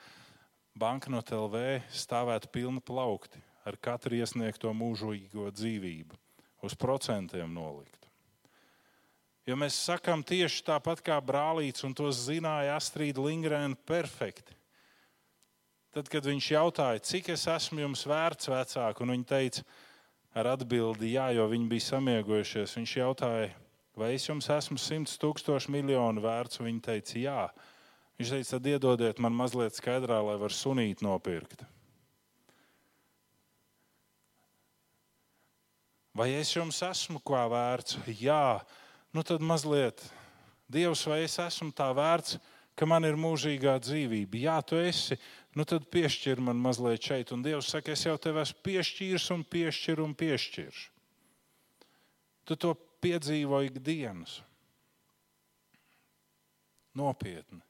Banknote 0.74 1.36
LV 1.38 1.60
stāvētu 1.94 2.50
pilna 2.54 2.82
plaukti 2.82 3.42
ar 3.64 3.78
katru 3.80 4.18
iesniegto 4.18 4.72
mūžīgo 4.76 5.46
dzīvību, 5.54 6.18
uz 6.66 6.74
procentiem 6.76 7.54
nolikt. 7.54 8.00
Jo 9.44 9.56
mēs 9.60 9.76
sakām 9.86 10.24
tieši 10.24 10.64
tāpat 10.66 11.02
kā 11.04 11.18
brālīts, 11.20 11.84
un 11.84 11.94
to 11.96 12.08
zināja 12.16 12.78
Astrīda 12.78 13.22
Lingrēna 13.22 13.76
perfekti. 13.86 14.56
Tad, 15.94 16.08
kad 16.10 16.26
viņš 16.26 16.46
jautāja, 16.50 17.02
cik 17.06 17.28
es 17.36 17.44
esmu 17.46 17.84
jums 17.84 18.00
vērts 18.10 18.48
vecāk, 18.50 18.98
un 19.04 19.12
viņa 19.14 19.26
teica 19.30 19.62
ar 20.34 20.48
atbildi, 20.56 21.12
jā, 21.12 21.28
jo 21.36 21.44
viņi 21.52 21.68
bija 21.70 21.84
samiegojušies, 21.86 22.72
viņš 22.80 22.94
jautāja, 22.98 23.52
vai 23.94 24.08
es 24.16 24.24
jums 24.26 24.48
esmu 24.50 24.74
simts 24.82 25.14
tūkstoši 25.22 25.70
miljonu 25.70 26.24
vērts? 26.24 26.58
Viņa 26.64 26.82
teica, 26.88 27.14
jā. 27.22 27.44
Viņš 28.18 28.32
teica, 28.34 28.50
tad 28.56 28.66
iedodiet 28.72 29.22
man 29.22 29.38
mazliet 29.38 29.78
skaidrā, 29.78 30.18
lai 30.26 30.34
var 30.40 30.54
sunīt 30.54 31.04
nopirkt. 31.06 31.62
Vai 36.14 36.32
es 36.34 36.50
jums 36.56 36.82
esmu 36.82 37.22
kā 37.22 37.44
vērts? 37.50 38.00
Jā, 38.18 38.58
nu 39.14 39.22
tad 39.22 39.46
mazliet. 39.46 40.02
Dievs, 40.66 41.06
vai 41.06 41.22
es 41.28 41.38
esmu 41.38 41.70
tā 41.70 41.92
vērts, 41.94 42.40
ka 42.78 42.88
man 42.90 43.06
ir 43.06 43.18
mūžīgā 43.20 43.76
dzīvība? 43.82 44.40
Jā, 44.46 44.56
tu 44.66 44.78
esi. 44.80 45.18
Nu 45.54 45.66
tad 45.68 45.86
piešķir 45.94 46.42
man 46.42 46.58
mazliet 46.58 47.04
šeit. 47.06 47.30
Un 47.34 47.44
Dievs 47.44 47.70
saka, 47.70 47.94
es 47.94 48.02
jau 48.06 48.16
tev 48.18 48.40
esmu 48.42 48.64
piešķīris 48.66 49.28
un 49.34 49.44
piešķiru 49.46 50.06
un 50.08 50.16
piešķiršu. 50.18 50.90
Tu 52.44 52.56
to 52.60 52.74
piedzīvo 53.04 53.62
ikdienas. 53.64 54.40
Nopietni. 56.94 57.62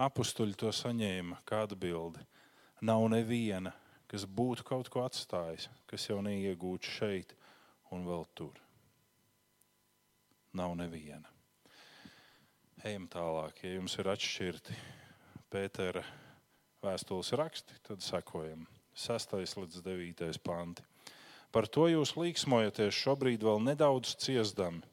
Apstuļi 0.00 0.56
to 0.58 0.70
saņēma 0.74 1.40
kā 1.46 1.64
atbildi. 1.68 2.22
Nav 2.84 3.04
neviena, 3.12 3.72
kas 4.10 4.26
būtu 4.26 4.66
kaut 4.66 4.90
ko 4.92 5.04
atstājis, 5.06 5.68
kas 5.88 6.08
jau 6.08 6.18
neiegūts 6.24 6.96
šeit 6.98 7.36
un 7.94 8.02
vēl 8.08 8.26
tur. 8.34 8.58
Nav 10.54 10.74
neviena. 10.78 11.33
Ejam 12.84 13.06
tālāk. 13.08 13.62
Ja 13.64 13.78
jums 13.78 13.94
ir 13.96 14.08
atšķirti 14.12 14.74
Pētera 15.48 16.02
vēstules 16.84 17.30
raksti, 17.40 17.78
tad 17.80 18.04
sekojam 18.04 18.66
6. 19.00 19.32
līdz 19.56 19.78
9. 19.86 20.20
panti. 20.44 20.84
Par 21.48 21.64
to 21.64 21.86
jūs 21.88 22.12
līksmojaties 22.20 22.92
šobrīd 22.92 23.48
vēl 23.48 23.64
nedaudz 23.64 24.12
ciestami. 24.20 24.84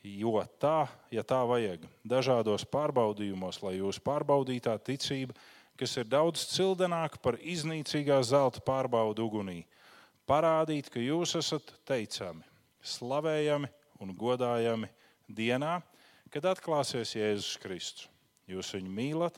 Jo 0.00 0.40
tā, 0.56 0.86
ja 1.12 1.20
tā 1.20 1.42
vajag, 1.44 1.84
dažādos 2.08 2.64
pārbaudījumos, 2.64 3.60
lai 3.60 3.76
jūsu 3.76 4.00
pārbaudītā 4.08 4.78
ticība, 4.80 5.36
kas 5.76 5.98
ir 6.00 6.08
daudz 6.08 6.48
cildenāka 6.48 7.20
par 7.20 7.36
iznīcīgā 7.36 8.22
zelta 8.24 8.64
pārbaudu 8.64 9.28
ugunī, 9.28 9.66
parādīt, 10.24 10.88
ka 10.88 10.96
jūs 10.96 11.36
esat 11.44 11.76
teicami, 11.84 12.40
slavējami 12.80 13.68
un 14.00 14.16
godājami 14.16 14.88
dienā, 15.28 15.82
kad 16.34 16.48
atklāsies 16.50 17.12
Jēzus 17.14 17.60
Kristus. 17.62 18.08
Jūs 18.50 18.72
viņu 18.74 18.90
mīlat, 18.90 19.36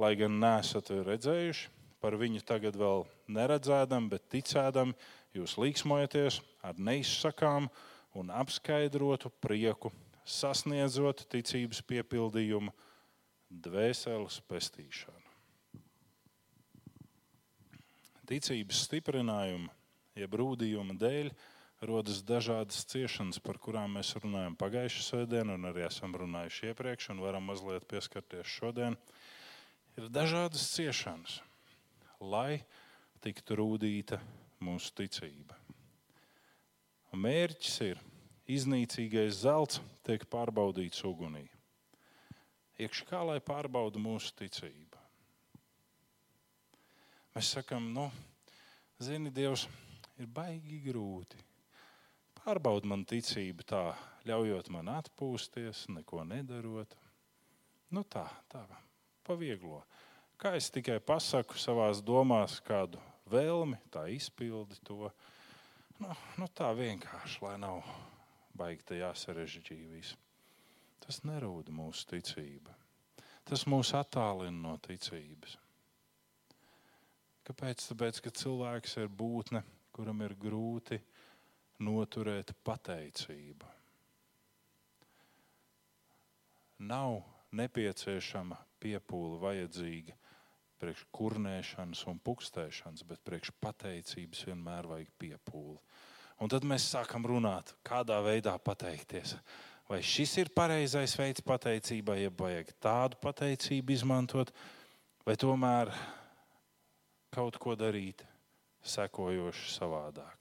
lai 0.00 0.14
gan 0.16 0.38
nesat 0.40 0.88
redzējuši, 1.04 1.68
par 2.00 2.16
viņu 2.16 2.40
tagad 2.48 2.78
vēl 2.78 3.04
neredzēdam, 3.28 4.08
bet 4.08 4.24
ticēdam, 4.32 4.94
jūs 5.36 5.58
līksmojaties 5.60 6.40
ar 6.64 6.80
neizsakām 6.80 7.68
un 8.16 8.32
apskaidrotu 8.32 9.30
prieku 9.44 9.92
sasniedzot 10.24 11.26
ticības 11.30 11.82
piepildījumu, 11.84 12.72
dvēseles 13.68 14.40
pestīšanu. 14.48 15.24
Ticības 18.28 18.82
stiprinājuma, 18.88 19.70
jeb 20.16 20.34
rūdījuma 20.40 20.96
dēļ 21.00 21.30
rodas 21.80 22.22
dažādas 22.26 22.82
ciešanas, 22.90 23.38
par 23.42 23.58
kurām 23.62 23.98
mēs 23.98 24.14
runājam 24.18 24.56
pagājušajā 24.58 25.04
svētdienā, 25.06 25.54
un 25.58 25.68
arī 25.70 25.84
esam 25.86 26.16
runājuši 26.18 26.72
iepriekš, 26.72 27.12
un 27.14 27.22
varam 27.22 27.46
mazliet 27.50 27.86
pieskarties 27.90 28.50
šodien. 28.50 28.98
Ir 29.98 30.10
dažādas 30.10 30.66
ciešanas, 30.74 31.38
lai 32.20 32.64
tiktu 33.22 33.58
rūdīta 33.58 34.20
mūsu 34.62 34.94
ticība. 34.98 35.56
Un 37.14 37.22
mērķis 37.24 37.80
ir 37.86 38.02
iznīcīgais 38.50 39.42
zelts, 39.42 39.80
tiek 40.06 40.24
pārbaudīts 40.30 41.04
ugunī. 41.06 41.46
Iekšā 42.78 43.08
kā 43.08 43.24
lai 43.26 43.38
pārbauda 43.42 43.98
mūsu 43.98 44.34
ticību. 44.38 45.02
Mēs 47.34 47.50
sakām, 47.54 47.90
nu, 47.94 48.08
zini, 49.02 49.30
Dievs, 49.34 49.66
ir 50.18 50.30
baigi 50.34 50.78
grūti. 50.86 51.47
Pārbaud 52.48 52.86
man 52.88 53.02
ticību 53.04 53.60
tā, 53.68 53.82
ļaujot 54.24 54.70
man 54.72 54.86
atpūsties, 54.88 55.82
neko 55.92 56.22
nedarot. 56.24 56.94
Nu 57.92 58.00
tā, 58.08 58.22
tā, 58.48 58.62
pavieglo. 59.28 59.82
Kā 60.40 60.54
es 60.56 60.70
tikai 60.72 60.96
pasaku 61.04 61.60
savā 61.60 61.90
domās 62.00 62.54
kādu 62.64 63.02
vēlmi, 63.28 63.76
tā 63.92 64.06
izpildi 64.14 64.80
to. 64.88 65.10
Nu, 66.00 66.16
nu 66.40 66.48
tā 66.56 66.70
vienkārši, 66.72 67.42
lai 67.44 67.52
nav 67.60 67.84
baigta 68.56 68.96
jāsarežģīja 68.96 69.92
viss. 69.92 70.16
Tas 71.04 71.20
nerūda 71.28 71.76
mūsu 71.76 72.08
ticība. 72.14 72.72
Tas 73.44 73.68
mūs 73.68 73.92
attālina 73.92 74.56
no 74.70 74.78
ticības. 74.88 75.60
Kāpēc? 77.44 77.90
Tāpēc, 77.92 78.24
ka 78.24 78.32
cilvēks 78.40 79.02
ir 79.04 79.12
būtne, 79.12 79.66
kuram 79.92 80.24
ir 80.24 80.32
grūti 80.40 81.02
noturēt 81.82 82.52
pateicību. 82.66 83.66
Nav 86.78 87.20
nepieciešama 87.58 88.58
piepūle 88.82 89.38
vajadzīga 89.42 90.14
priekš 90.78 91.04
kurnēšanas 91.14 92.04
un 92.10 92.20
pukstēšanas, 92.22 93.02
bet 93.08 93.22
priekš 93.26 93.50
pateicības 93.62 94.44
vienmēr 94.46 94.86
vajag 94.86 95.10
piepūli. 95.18 95.78
Un 96.38 96.52
tad 96.52 96.62
mēs 96.62 96.86
sākam 96.92 97.26
runāt, 97.26 97.72
kādā 97.86 98.20
veidā 98.22 98.54
pateikties. 98.62 99.34
Vai 99.88 99.98
šis 100.04 100.36
ir 100.38 100.52
pareizais 100.54 101.16
veids 101.18 101.42
pateicībai, 101.42 102.20
ja 102.22 102.30
vajag 102.30 102.70
tādu 102.78 103.18
pateicību 103.24 103.96
izmantot, 103.96 104.52
vai 105.26 105.34
tomēr 105.40 105.90
kaut 107.34 107.58
ko 107.58 107.74
darīt 107.74 108.22
sekojoši 108.86 109.72
savādāk 109.74 110.37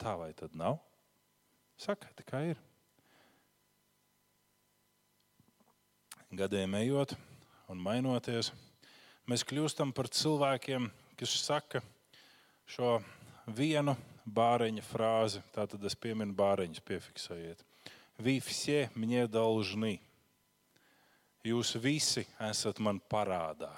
tā 0.00 0.16
vai 0.16 0.32
tad 0.36 0.56
nav? 0.56 0.78
Sakiet, 1.80 2.24
kā 2.28 2.42
ir. 2.50 2.58
Gadiem 6.30 6.76
ejot 6.78 7.16
un 7.72 7.80
mainoties, 7.82 8.52
mēs 9.28 9.44
kļūstam 9.48 9.92
par 9.96 10.08
cilvēkiem, 10.12 10.86
kas 11.18 11.34
saka 11.42 11.82
šo 12.70 12.98
vienu 13.50 13.96
bāriņa 14.24 14.84
frāzi. 14.86 15.42
Tā 15.54 15.66
tad 15.70 15.84
es 15.84 15.96
pieminu 15.98 16.36
bāriņus, 16.38 16.84
piefiksējiet. 16.86 17.64
Visi 18.20 18.84
mņē 18.94 19.26
dolžni. 19.32 19.96
Jūs 21.46 21.74
visi 21.80 22.26
esat 22.50 22.78
man 22.84 23.00
parādā. 23.00 23.72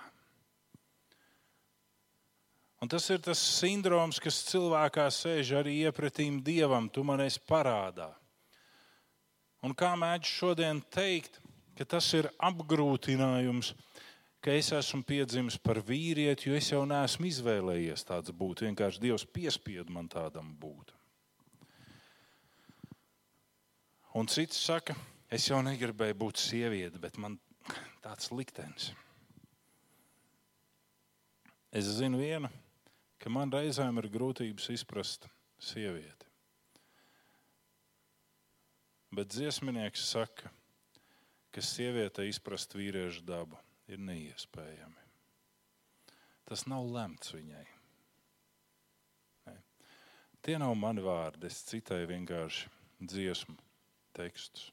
Un 2.82 2.90
tas 2.90 3.04
ir 3.14 3.20
tas 3.22 3.38
sindroms, 3.38 4.18
kas 4.18 4.40
cilvēkā 4.48 5.04
sēž 5.14 5.52
arī 5.60 5.76
iepratīm 5.86 6.40
dievam. 6.42 6.88
Tu 6.90 7.04
man 7.06 7.20
esi 7.22 7.38
parādā. 7.46 8.08
Un 9.62 9.70
kā 9.78 9.92
mēdz 9.94 10.26
šodien 10.26 10.80
teikt, 10.90 11.38
ka 11.78 11.86
tas 11.86 12.08
ir 12.18 12.26
apgrūtinājums, 12.42 13.70
ka 14.42 14.56
es 14.58 14.72
esmu 14.74 15.04
piedzimis 15.06 15.60
par 15.62 15.78
vīrieti, 15.86 16.48
jo 16.50 16.58
es 16.58 16.72
jau 16.72 16.80
neesmu 16.90 17.28
izvēlējies 17.30 18.02
tāds 18.08 18.34
būt. 18.34 18.64
Vienkārši 18.66 19.04
Dievs 19.04 19.24
piespiedu 19.30 19.94
man 19.94 20.10
tādam 20.10 20.50
būt. 20.58 20.90
Un 24.18 24.26
cits 24.26 24.58
saka, 24.58 24.98
es 25.30 25.46
jau 25.46 25.62
negribēju 25.62 26.18
būt 26.18 26.42
sieviete, 26.42 26.98
bet 26.98 27.14
man 27.22 27.38
tāds 28.04 28.34
liktenis. 28.34 28.90
Es 31.72 31.86
zinu 31.86 32.18
vienu, 32.20 32.50
ka 33.22 33.30
man 33.30 33.52
reizēm 33.54 34.00
ir 34.02 34.10
grūtības 34.10 34.66
izprast 34.74 35.28
sievieti. 35.62 36.26
Bet 39.12 39.30
dziesminieks 39.30 40.02
saka, 40.08 40.50
ka 41.52 41.62
sieviete 41.62 42.24
izprast 42.26 42.74
vīriešu 42.74 43.22
dabu 43.28 43.58
ir 43.86 44.00
neiespējami. 44.00 45.02
Tas 46.48 46.64
nav 46.66 46.88
lemts 46.88 47.34
viņai. 47.36 47.66
Ne. 49.46 49.56
Tie 50.42 50.56
nav 50.58 50.74
mani 50.80 51.04
vārdi, 51.04 51.46
es 51.46 51.60
citēju 51.68 52.08
vienkārši 52.10 52.72
dziesmu 53.04 53.56
tekstus. 54.16 54.70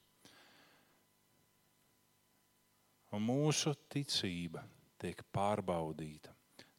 Un 3.13 3.25
mūsu 3.25 3.75
ticība 3.89 4.63
tiek 5.01 5.21
pārbaudīta 5.33 6.33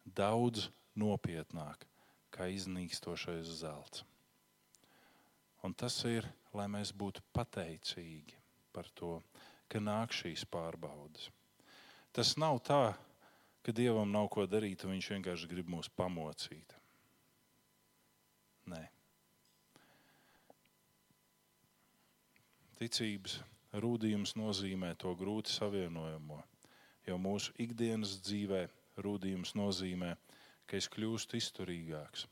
daudz 0.06 0.68
nopietnāk 0.98 1.87
kā 2.35 2.46
iznīkstošais 2.55 3.50
zelts. 3.61 4.05
Un 5.66 5.74
tas 5.76 5.96
ir, 6.09 6.24
lai 6.57 6.66
mēs 6.72 6.92
būtu 6.96 7.22
pateicīgi 7.37 8.38
par 8.72 8.88
to, 8.96 9.18
ka 9.68 9.83
nāk 9.83 10.14
šīs 10.16 10.46
pārbaudas. 10.48 11.29
Tas 12.16 12.33
nav 12.40 12.62
tā, 12.66 12.94
ka 13.62 13.74
Dievam 13.76 14.09
nav 14.11 14.31
ko 14.33 14.46
darīt, 14.48 14.85
un 14.85 14.96
Viņš 14.96 15.11
vienkārši 15.14 15.50
grib 15.50 15.68
mūs 15.70 15.90
pamocīt. 15.92 16.74
Nē. 18.70 18.83
Ticības 22.81 23.37
rūdījums 23.85 24.35
nozīmē 24.40 24.94
to 24.96 25.12
grūti 25.18 25.53
savienojamo, 25.53 26.40
jo 27.07 27.16
mūsu 27.20 27.53
ikdienas 27.61 28.16
dzīvē 28.24 28.64
rūdījums 29.05 29.53
nozīmē, 29.59 30.14
ka 30.16 30.39
es 30.78 30.88
kļūstu 30.92 31.38
izturīgāks, 31.40 32.26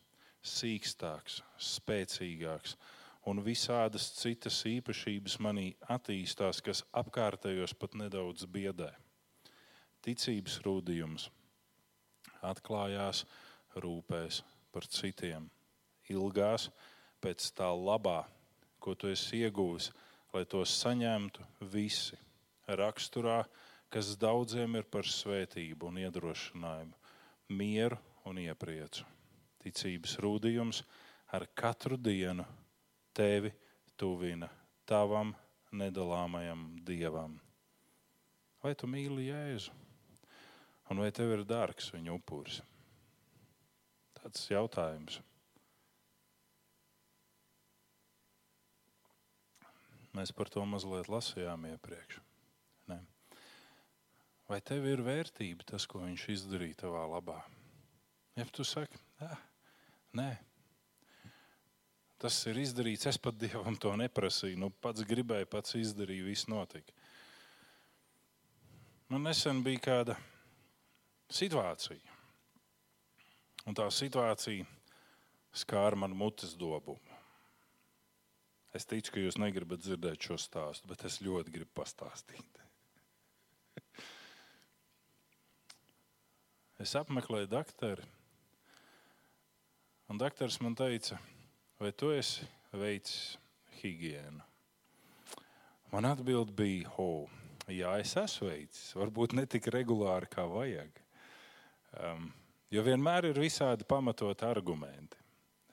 sīkstāks, 0.45 1.41
spēcīgāks 1.59 2.77
un 3.29 3.43
visādas 3.45 4.07
citas 4.17 4.61
īpašības 4.69 5.39
manī 5.45 5.73
attīstās, 5.91 6.63
kas 6.65 6.85
apkārtējos 6.97 7.75
pat 7.79 7.97
nedaudz 7.99 8.47
biedē. 8.49 8.93
Ticības 10.05 10.61
rūdījums 10.65 11.29
atklājās 12.47 13.25
rūpēs 13.77 14.43
par 14.73 14.87
citiem, 14.87 15.49
ilgās 16.09 16.69
pēc 17.21 17.51
tā 17.59 17.69
labā, 17.75 18.23
ko 18.79 18.95
tu 18.95 19.11
esi 19.11 19.43
ieguvis, 19.43 19.91
lai 20.33 20.45
tos 20.47 20.73
saņemtu 20.79 21.45
visi. 21.73 22.17
Raksturā, 22.69 23.43
kas 23.89 24.13
daudziem 24.21 24.77
ir 24.77 24.85
par 24.93 25.09
svētību 25.09 25.89
un 25.89 26.03
iedrošinājumu, 26.05 26.95
mieru 27.49 27.97
un 28.29 28.41
iepriecu. 28.43 29.05
Ticības 29.63 30.19
rūdījums 30.23 30.83
ar 31.35 31.49
katru 31.59 31.99
dienu 31.99 32.45
tevi 33.17 33.51
tuvina 33.99 34.49
tavam 34.89 35.35
nedalāmajam 35.73 36.65
dievam. 36.87 37.37
Vai 38.63 38.75
tu 38.79 38.89
mīli 38.91 39.29
Jēzu? 39.29 39.75
Un 40.89 41.03
vai 41.03 41.11
tev 41.13 41.35
ir 41.35 41.45
dārgs 41.45 41.91
viņa 41.93 42.15
upuris? 42.15 42.63
Tāds 44.19 44.47
jautājums. 44.49 45.21
Mēs 50.17 50.33
par 50.35 50.49
to 50.51 50.65
mazliet 50.67 51.11
lasījām 51.13 51.69
iepriekš. 51.69 52.19
Ne. 52.91 53.03
Vai 54.49 54.59
tev 54.65 54.89
ir 54.89 55.05
vērtība 55.05 55.69
tas, 55.69 55.87
ko 55.87 56.01
viņš 56.03 56.25
izdarīja 56.35 56.87
tavā 56.87 57.05
labā? 57.13 57.43
Ja 58.39 58.45
tu 58.55 58.63
saki, 58.65 59.01
nē, 60.15 60.31
Tas 62.19 62.35
ir 62.51 62.59
izdarīts. 62.59 63.07
Es 63.07 63.19
pat 63.23 63.37
dievam 63.39 63.77
to 63.79 63.93
neprasīju. 63.99 64.59
Nu, 64.59 64.73
pats 64.83 65.05
gribēju, 65.07 65.47
pats 65.53 65.77
izdarīju, 65.79 66.27
viss 66.27 66.49
notika. 66.51 66.95
Man 69.09 69.23
nesen 69.25 69.63
bija 69.65 69.85
kāda 69.85 70.17
situācija. 71.33 72.17
Un 73.71 73.77
tā 73.79 73.87
situācija 73.95 74.67
skāra 75.63 75.97
man 76.03 76.17
mutes 76.17 76.57
dobumu. 76.59 77.17
Es 78.75 78.85
ticu, 78.85 79.15
ka 79.15 79.23
jūs 79.23 79.39
negribat 79.41 79.81
dzirdēt 79.81 80.29
šo 80.29 80.37
stāstu, 80.43 80.91
bet 80.91 81.07
es 81.09 81.23
ļoti 81.25 81.55
gribu 81.55 81.71
pastāstīt. 81.79 82.63
Es 86.83 86.93
apmeklēju 86.99 87.49
doktoru, 87.51 88.05
un 90.09 90.21
doktors 90.21 90.59
man 90.65 90.75
teica, 90.77 91.19
vai 91.81 91.93
tu 91.93 92.11
esi 92.15 92.47
veicis 92.73 93.37
higiēnu? 93.81 94.45
Man 95.93 96.05
atbild 96.05 96.51
bija, 96.57 96.91
oh, 97.01 97.29
jā, 97.73 97.95
es 98.03 98.13
esmu 98.21 98.51
veicis, 98.51 98.91
varbūt 98.99 99.37
ne 99.39 99.47
tik 99.49 99.71
regulāri 99.73 100.29
kā 100.33 100.45
vajag. 100.49 101.01
Um, 101.97 102.29
jo 102.69 102.85
vienmēr 102.85 103.31
ir 103.31 103.41
visādi 103.41 103.87
pamatot 103.89 104.43
argumenti. 104.45 105.17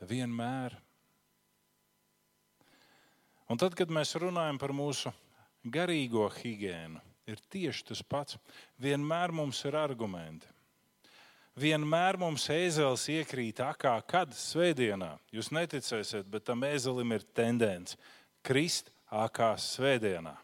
Vienmēr. 0.06 0.78
Un 3.52 3.60
tad, 3.60 3.76
kad 3.78 3.92
mēs 3.92 4.16
runājam 4.22 4.60
par 4.62 4.74
mūsu 4.76 5.12
garīgo 5.66 6.30
higiēnu, 6.40 7.02
ir 7.28 7.42
tieši 7.52 7.90
tas 7.92 8.02
pats. 8.08 8.40
Vienmēr 8.82 9.34
mums 9.36 9.60
ir 9.68 9.78
argumenti. 9.80 10.48
Vienmēr 11.56 12.18
mums 12.20 12.50
ēzelis 12.52 13.06
iekrīt 13.14 13.62
akā, 13.64 13.94
kad 14.04 14.34
svētdienā. 14.36 15.14
Jūs 15.32 15.54
neticēsiet, 15.56 16.28
bet 16.28 16.44
tam 16.50 16.66
ēzelim 16.68 17.16
ir 17.16 17.24
tendence 17.32 17.96
krist 18.44 18.92
akā 19.08 19.54
svētdienā, 19.64 20.36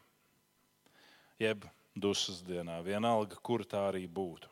jeb 1.42 1.68
dusmas 2.00 2.40
dienā, 2.48 2.80
vienalga, 2.86 3.36
kur 3.44 3.66
tā 3.68 3.90
arī 3.90 4.06
būtu. 4.08 4.48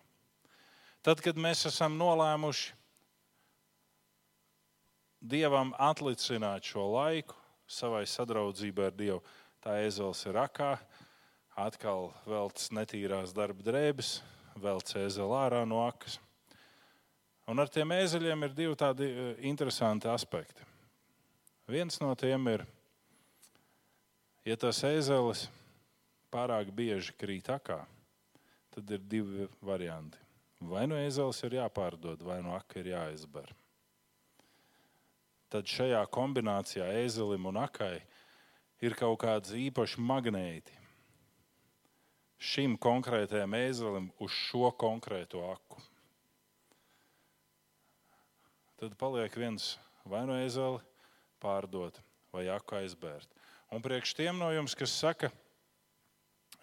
Tad, 1.00 1.24
kad 1.24 1.40
mēs 1.40 1.64
esam 1.72 1.96
nolēmuši 2.00 2.76
Dievam 5.20 5.74
atlicināt 5.76 6.64
šo 6.64 6.86
laiku 6.94 7.36
savai 7.68 8.06
sadraudzībai 8.08 8.86
ar 8.88 8.94
Dievu, 8.96 9.20
tā 9.60 9.80
ēzelis 9.84 10.22
ir 10.28 10.40
akā, 10.40 10.78
atkal 11.60 12.14
veltas 12.28 12.70
netīrās 12.72 13.36
darba 13.36 13.64
drēbes, 13.64 14.18
velc 14.60 14.96
ēzeli 14.96 15.36
ārā 15.40 15.66
no 15.68 15.84
akas. 15.88 16.20
Un 17.50 17.58
ar 17.58 17.70
tiem 17.74 17.90
ēzeļiem 17.96 18.46
ir 18.46 18.52
divi 18.54 18.76
tādi 18.78 19.08
e, 19.10 19.30
interesanti 19.50 20.06
aspekti. 20.12 20.62
Viens 21.70 21.98
no 22.02 22.12
tiem 22.18 22.46
ir, 22.52 22.64
ja 24.46 24.58
tas 24.58 24.84
ēzelis 24.86 25.48
pārāk 26.30 26.70
bieži 26.78 27.16
krīt 27.18 27.50
akā, 27.50 27.80
tad 28.76 28.94
ir 28.94 29.02
divi 29.02 29.50
varianti. 29.66 30.22
Vai 30.62 30.86
nu 30.92 30.98
ēzelis 31.00 31.42
ir 31.48 31.58
jāpārdod, 31.58 32.22
vai 32.22 32.38
nu 32.46 32.54
aka 32.54 32.84
ir 32.84 32.92
jāizber. 32.92 33.50
Tad 35.50 35.66
šajā 35.66 36.04
kombinācijā 36.14 36.86
ēzelim 37.02 37.50
un 37.50 37.64
akai 37.64 37.96
ir 38.86 38.94
kaut 39.00 39.24
kāds 39.24 39.58
īpašs 39.58 39.98
magnēti, 39.98 40.76
šim 42.38 42.78
konkrētajam 42.78 43.58
ēzelim 43.58 44.12
uz 44.22 44.36
šo 44.46 44.70
konkrēto 44.78 45.48
aku. 45.50 45.89
Tad 48.80 48.94
paliek 48.96 49.34
viens 49.36 49.74
vai 50.08 50.22
nu 50.24 50.38
ēzeli 50.40 50.80
pārdot, 51.44 51.98
vai 52.32 52.46
aku 52.48 52.78
aizbērt. 52.78 53.28
Un 53.76 53.84
priekš 53.84 54.14
tiem 54.16 54.40
no 54.40 54.48
jums, 54.56 54.72
kas 54.72 54.94
saka, 54.96 55.28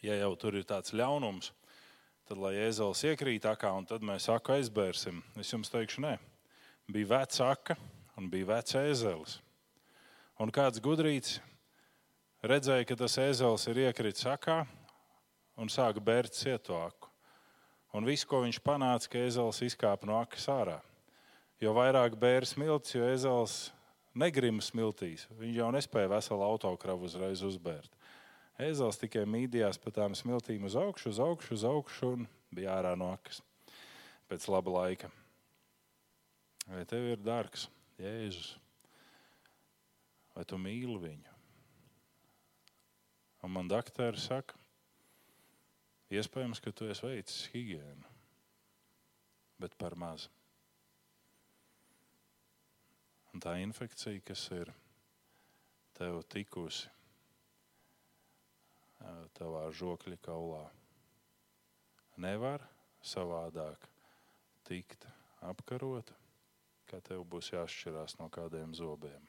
ja 0.00 0.16
jau 0.16 0.30
tur 0.40 0.56
ir 0.56 0.64
tāds 0.64 0.94
ļaunums, 0.96 1.50
tad 2.24 2.40
lai 2.40 2.54
ēzelis 2.64 3.04
iekrīt 3.10 3.44
akā 3.50 3.74
un 3.76 3.84
tad 3.84 4.00
mēs 4.00 4.30
aku 4.32 4.56
aizbērsim, 4.56 5.20
es 5.36 5.52
jums 5.52 5.68
teikšu, 5.74 6.06
nē, 6.06 6.14
bija 6.88 7.12
veca 7.12 7.50
aka 7.52 7.76
un 8.16 8.32
bija 8.32 8.48
vecs 8.54 8.80
ēzelis. 8.80 9.36
Un 10.40 10.48
kāds 10.48 10.80
gudrīts 10.80 11.36
redzēja, 12.40 12.88
ka 12.88 12.96
tas 13.04 13.20
ēzelis 13.20 13.68
ir 13.68 13.84
iekritis 13.86 14.24
akā 14.32 14.62
un 15.60 15.68
sāka 15.68 16.00
bērt 16.00 16.32
cietu 16.32 16.80
aku. 16.80 17.12
Un 17.92 18.08
viss, 18.08 18.24
ko 18.24 18.40
viņš 18.40 18.64
panāca, 18.64 19.12
ka 19.12 19.28
ezels 19.28 19.60
izkāpa 19.68 20.08
no 20.08 20.16
akas 20.24 20.48
ārā. 20.52 20.80
Jo 21.62 21.72
vairāk 21.76 22.18
bērs 22.20 22.52
smilts, 22.54 22.94
jo 22.94 23.06
ezels 23.08 23.56
negrima 24.16 24.64
smiltīs. 24.64 25.26
Viņš 25.38 25.60
jau 25.60 25.68
nespēja 25.72 26.10
veselu 26.12 26.44
autokravu 26.44 27.08
uzreiz 27.08 27.44
uzbērt. 27.46 27.92
Ezels 28.60 29.00
tikai 29.00 29.24
mīdījās 29.28 29.80
pa 29.80 29.92
tām 29.92 30.16
smiltīm 30.16 30.64
uz 30.68 30.76
augšu, 30.80 31.12
uz 31.12 31.20
augšu, 31.20 31.54
uz 31.56 31.64
augšu 31.68 32.12
un 32.16 32.28
bija 32.54 32.76
ārā 32.78 32.92
no 32.96 33.10
akas 33.12 33.42
pēc 34.28 34.46
laba 34.50 34.72
laika. 34.80 35.10
Vai 36.66 36.84
tev 36.88 37.04
ir 37.12 37.20
dārgs 37.22 37.68
Jēzus? 38.00 38.56
Vai 40.34 40.44
tu 40.48 40.58
mīli 40.60 40.96
viņu? 41.04 41.34
Un 43.46 43.52
man 43.54 43.68
doktori 43.70 44.18
saka, 44.18 44.56
Iespējams, 46.06 46.60
ka 46.62 46.70
tu 46.70 46.86
esi 46.86 47.02
veicis 47.02 47.48
higiēnu, 47.50 48.10
bet 49.58 49.72
par 49.78 49.96
maz. 49.98 50.28
Un 53.36 53.40
tā 53.44 53.58
infekcija, 53.60 54.16
kas 54.24 54.46
ir 54.56 54.70
tev 55.98 56.22
tikusi 56.32 56.88
tavā 59.36 59.66
žokļa 59.76 60.16
kaulā, 60.24 60.62
nevar 62.16 62.64
savādāk 63.04 63.84
tikt 64.64 65.04
apkarota, 65.44 66.16
kā 66.88 67.02
tev 67.04 67.28
būs 67.28 67.52
jāšķirās 67.52 68.16
no 68.22 68.32
kādiem 68.32 68.72
zobiem. 68.72 69.28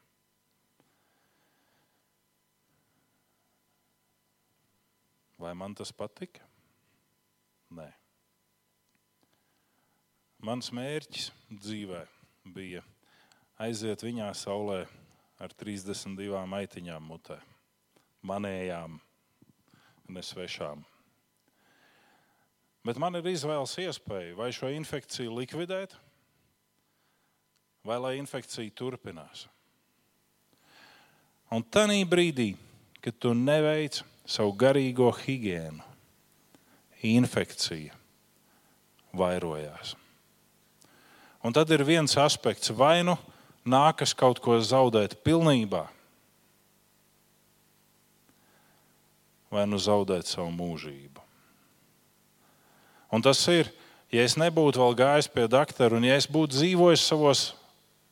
Vai 5.36 5.52
man 5.52 5.76
tas 5.76 5.91
patika? 5.91 6.48
Nē. 7.76 7.91
Mans 10.48 10.72
mērķis 10.72 11.34
dzīvē 11.52 12.08
bija 12.56 12.88
aiziet 13.62 14.04
viņā 14.06 14.30
saulē 14.38 14.86
ar 15.41 15.54
32 15.54 16.43
maitiņām 16.50 17.10
mutē, 17.10 17.38
manējām, 18.26 19.00
nesvešām. 20.10 20.84
Bet 22.88 23.00
man 23.02 23.20
ir 23.20 23.28
izvēles 23.28 23.74
iespēja 23.84 24.36
vai 24.38 24.52
šo 24.56 24.70
infekciju 24.72 25.34
likvidēt, 25.41 25.98
vai 27.88 27.98
lai 28.00 28.13
infekcija 28.22 28.72
turpinās. 28.76 29.46
Un 31.52 31.63
tajā 31.63 32.04
brīdī, 32.08 32.54
kad 33.00 33.15
tu 33.20 33.32
neveic 33.36 34.02
savu 34.28 34.52
garīgo 34.60 35.08
higiēnu, 35.15 35.84
infekcija 37.08 37.96
vairojās. 39.15 39.96
Un 41.46 41.56
tad 41.56 41.72
ir 41.72 41.86
viens 41.88 42.17
aspekts, 42.20 42.74
vai 42.76 43.06
nu 43.08 43.15
nākas 43.68 44.16
kaut 44.18 44.40
ko 44.44 44.58
zaudēt 44.64 45.18
pilnībā, 45.26 45.86
vai 49.52 49.64
nu 49.70 49.80
zaudēt 49.80 50.28
savu 50.28 50.52
mūžību. 50.56 51.24
Un 53.16 53.24
tas 53.24 53.40
ir, 53.52 53.70
ja 54.12 54.26
es 54.28 54.36
nebūtu 54.40 54.82
vēl 54.82 54.98
gājis 55.00 55.30
pie 55.32 55.48
doktora, 55.52 55.96
un 55.96 56.08
ja 56.08 56.18
es 56.20 56.28
būtu 56.28 56.58
dzīvojis 56.58 57.06
savos 57.08 57.44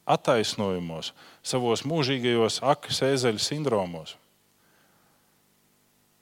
attaisnojumos, 0.07 1.11
savos 1.43 1.83
mūžīgajos 1.87 2.61
akas 2.63 3.01
ezeļu 3.03 3.41
sindromos, 3.41 4.15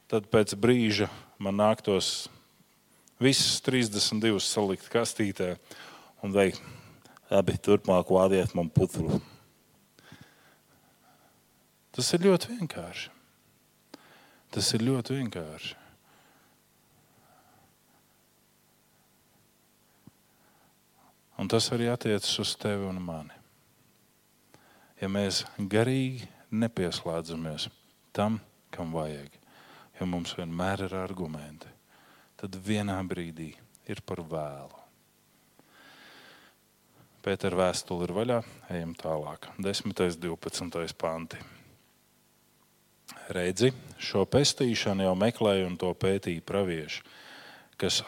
tad 0.10 0.30
pēc 0.32 0.56
brīža 0.58 1.10
man 1.42 1.60
nāktos 1.60 2.30
visas 3.22 3.62
32 3.66 4.42
salikt 4.44 4.90
kastītē 4.92 5.54
un 6.24 6.34
veikt, 6.34 6.62
abi 7.34 7.56
turpmāk 7.58 8.12
vādiet 8.14 8.54
man 8.58 8.70
putru. 8.70 9.20
Tas 11.94 12.10
ir 12.16 12.26
ļoti 12.26 12.58
vienkārši. 12.58 13.10
Tas 14.54 14.70
ir 14.78 14.86
ļoti 14.86 15.18
vienkārši. 15.18 15.80
Un 21.42 21.50
tas 21.50 21.66
arī 21.74 21.90
attiecas 21.90 22.38
uz 22.40 22.54
tevi 22.62 22.86
un 22.86 23.02
mani. 23.02 23.34
Ja 25.02 25.10
mēs 25.10 25.42
garīgi 25.58 26.30
nepieslēdzamies 26.54 27.68
tam, 28.16 28.38
kam 28.72 28.94
vajag, 28.94 29.34
jo 29.98 30.08
mums 30.08 30.36
vienmēr 30.38 30.86
ir 30.86 30.96
argumenti, 31.02 31.68
tad 32.40 32.56
vienā 32.70 33.00
brīdī 33.10 33.50
ir 33.90 34.06
par 34.06 34.22
vēlu. 34.30 34.83
Pētera 37.24 37.56
vēstule 37.56 38.04
ir 38.04 38.12
vaļā, 38.12 38.38
ejam 38.76 38.90
tālāk. 39.00 39.46
10. 39.64 39.94
un 39.96 40.16
12. 40.26 40.96
panti. 41.00 41.38
Redzi, 43.32 43.70
šo 43.96 44.26
pestīšanu 44.28 45.06
jau 45.06 45.14
meklēja 45.16 45.70
un 45.70 45.78
to 45.80 45.94
pētīja 45.96 46.44
pravieši, 46.44 47.00
kas 47.80 48.02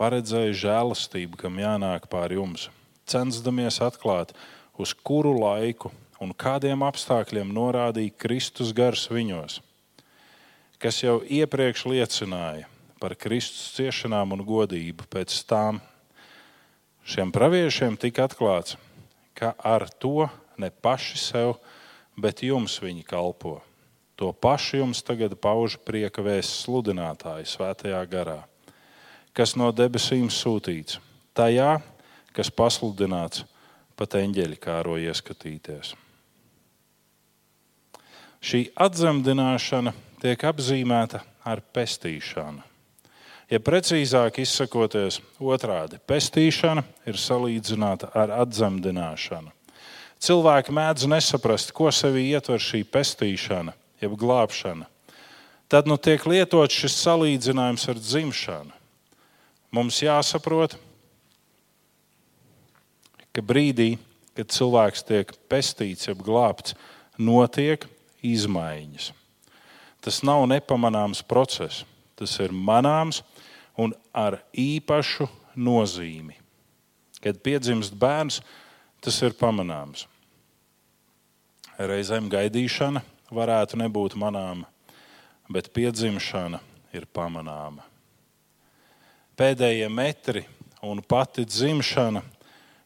paredzēja 0.00 0.56
žēlastību, 0.64 1.38
kam 1.38 1.60
jānāk 1.62 2.08
pāri 2.10 2.40
jums, 2.40 2.66
censdamies 3.06 3.78
atklāt, 3.86 4.34
uz 4.74 4.96
kuru 4.98 5.36
laiku 5.38 5.92
un 6.18 6.34
kādiem 6.34 6.82
apstākļiem 6.88 7.54
norādīja 7.54 8.16
Kristus 8.18 8.74
gars 8.74 9.06
viņos, 9.12 9.60
kas 10.82 11.04
jau 11.04 11.20
iepriekš 11.22 11.86
liecināja 11.86 12.66
par 12.98 13.14
Kristus 13.14 13.70
ciešanām 13.78 14.34
un 14.34 14.42
godību 14.42 15.06
pēc 15.06 15.38
tām. 15.46 15.78
Šiem 17.10 17.32
praviešiem 17.34 17.96
tika 17.98 18.28
atklāts, 18.28 18.76
ka 19.34 19.50
ar 19.66 19.88
to 19.98 20.28
ne 20.62 20.68
paši 20.70 21.18
sev, 21.18 21.56
bet 22.14 22.44
jums 22.46 22.76
viņi 22.78 23.02
kalpo. 23.02 23.56
To 24.14 24.30
pašu 24.30 24.78
jums 24.84 25.00
tagad 25.02 25.34
pauž 25.42 25.74
prieka 25.82 26.22
vēsts 26.22 26.62
sludinātāji 26.68 27.48
svētajā 27.50 28.04
garā, 28.06 28.38
kas 29.34 29.56
no 29.58 29.72
debesīm 29.74 30.30
sūtīts, 30.30 31.00
tajā, 31.34 31.80
kas 32.30 32.52
pasludināts 32.54 33.42
pat 33.98 34.14
eņģeļi 34.22 34.62
kāro 34.62 34.94
ieskatīties. 35.02 35.96
Šī 38.38 38.68
atzemdināšana 38.86 39.96
tiek 40.22 40.46
apzīmēta 40.46 41.24
ar 41.42 41.66
pestīšanu. 41.74 42.69
Ja 43.50 43.58
precīzāk 43.58 44.38
izsakoties, 44.44 45.18
otrādi- 45.42 45.98
pestīšana 46.10 46.84
ir 47.06 47.14
salīdzināta 47.18 48.12
ar 48.14 48.30
atzemdināšanu. 48.46 49.50
Cilvēki 50.20 50.70
mēdz 50.70 51.08
nesaprast, 51.10 51.72
ko 51.72 51.90
sevī 51.90 52.30
ietver 52.30 52.60
šī 52.62 52.84
pestīšana, 52.84 53.72
jeb 54.00 54.12
glābšana. 54.20 54.86
Tad 55.68 55.86
nu 55.86 55.96
tiek 55.96 56.22
lietots 56.26 56.74
šis 56.74 56.94
salīdzinājums 57.06 57.88
ar 57.88 57.94
dzimšanu. 57.94 58.72
Mums 59.72 60.00
jāsaprot, 60.00 60.76
ka 63.32 63.42
brīdī, 63.42 63.98
kad 64.36 64.46
cilvēks 64.46 65.06
tiek 65.06 65.32
pestīts, 65.48 66.06
jeb 66.06 66.22
glābts, 66.22 66.74
notiek 67.18 67.86
izmaiņas. 68.22 69.10
Tas 70.00 70.22
nav 70.22 70.46
nepamanāms 70.46 71.22
process, 71.26 71.84
tas 72.16 72.38
ir 72.38 72.54
manāms 72.54 73.22
un 73.80 73.94
ar 74.12 74.38
īpašu 74.52 75.28
nozīmi. 75.56 76.36
Kad 77.20 77.40
piedzimst 77.44 77.96
bērns, 78.00 78.40
tas 79.00 79.20
ir 79.24 79.36
pamanāms. 79.36 80.06
Reizēm 81.80 82.28
gaidīšana 82.32 83.02
varētu 83.32 83.78
nebūt 83.80 84.16
manāma, 84.20 84.68
bet 85.48 85.70
piedzimšana 85.76 86.60
ir 86.96 87.06
pamanāma. 87.14 87.86
Pēdējie 89.40 89.88
metri 89.88 90.44
un 90.84 91.00
pati 91.00 91.46
dzimšana 91.48 92.22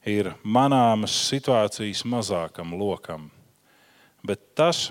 ir 0.07 0.31
manāmas 0.45 1.17
situācijas 1.31 2.05
mazākam 2.07 2.77
lokam, 2.79 3.27
bet 4.23 4.53
tas 4.55 4.89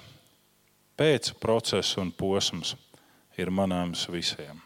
pēc 0.99 1.33
procesa 1.39 2.01
un 2.03 2.11
posms 2.11 2.75
ir 3.39 3.53
manāms 3.53 4.07
visiem. 4.11 4.62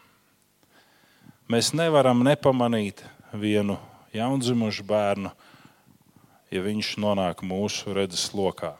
Mēs 1.48 1.70
nevaram 1.72 2.20
nepamanīt 2.26 3.00
vienu 3.32 3.78
jaundzimušu 4.12 4.84
bērnu, 4.84 5.30
ja 6.52 6.60
viņš 6.60 6.90
nonāk 7.00 7.40
mūsu 7.40 7.94
redzes 7.96 8.26
lokā. 8.36 8.74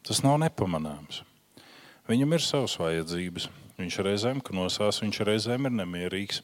Tas 0.00 0.22
nav 0.24 0.38
nepamanāms. 0.40 1.20
Viņam 2.08 2.32
ir 2.32 2.46
savas 2.46 2.78
vajadzības. 2.80 3.50
Viņš 3.76 4.00
reizēm 4.06 4.40
knosās, 4.40 5.02
viņš 5.04 5.20
reizēm 5.28 5.68
ir 5.68 5.76
nemierīgs. 5.82 6.40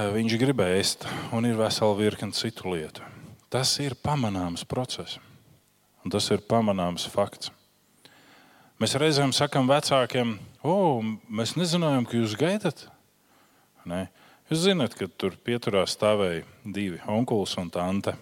Viņš 0.00 0.40
grib 0.40 0.64
ēst, 0.64 1.04
un 1.36 1.44
ir 1.44 1.60
vesela 1.60 2.00
virkne 2.00 2.32
citu 2.32 2.72
lietu. 2.72 3.04
Tas 3.52 3.76
ir 3.84 3.92
pamanāms 3.92 4.64
process, 4.64 5.20
un 6.00 6.16
tas 6.16 6.32
ir 6.32 6.40
pamanāms 6.48 7.04
fakts. 7.12 7.52
Mēs 8.80 8.94
reizēm 8.96 9.34
sakām 9.36 9.66
vecākiem, 9.68 10.38
o, 10.64 11.02
mēs 11.28 11.50
nezinājām, 11.60 12.06
ka 12.08 12.16
jūs 12.16 12.32
gaidat. 12.40 12.86
Ne? 13.84 14.06
Jūs 14.48 14.62
zināt, 14.64 14.96
ka 14.96 15.04
tur 15.20 15.36
pieturā 15.36 15.82
stāvēja 15.84 16.46
divi 16.64 16.96
onkulis 17.04 17.58
un 17.60 17.68
tante. 17.68 18.16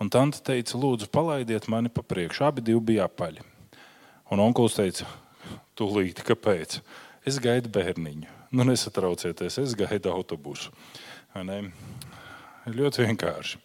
Un 0.00 0.08
tante 0.08 0.40
teica, 0.40 0.80
lūdzu, 0.80 1.10
palaidiet 1.12 1.68
mani 1.68 1.92
pa 1.92 2.00
priekšu. 2.00 2.46
Abi 2.48 2.64
bija 2.80 3.10
apaļi. 3.10 3.44
Un 4.32 4.40
onkulis 4.40 4.80
teica, 4.80 5.06
tūlīt, 5.76 6.24
kāpēc? 6.24 6.80
Es 7.28 7.36
gaidu 7.36 7.68
bērniņu. 7.68 8.32
Nu, 8.56 8.64
nesatraucieties, 8.64 9.60
es 9.60 9.76
gaidu 9.76 10.16
autobusu. 10.16 10.72
Ne? 11.44 11.60
Ļoti 12.64 13.04
vienkārši. 13.04 13.60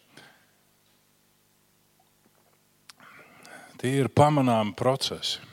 Tie 3.80 3.96
ir 4.04 4.12
pamanāmi 4.12 4.76
procesi. 4.76 5.48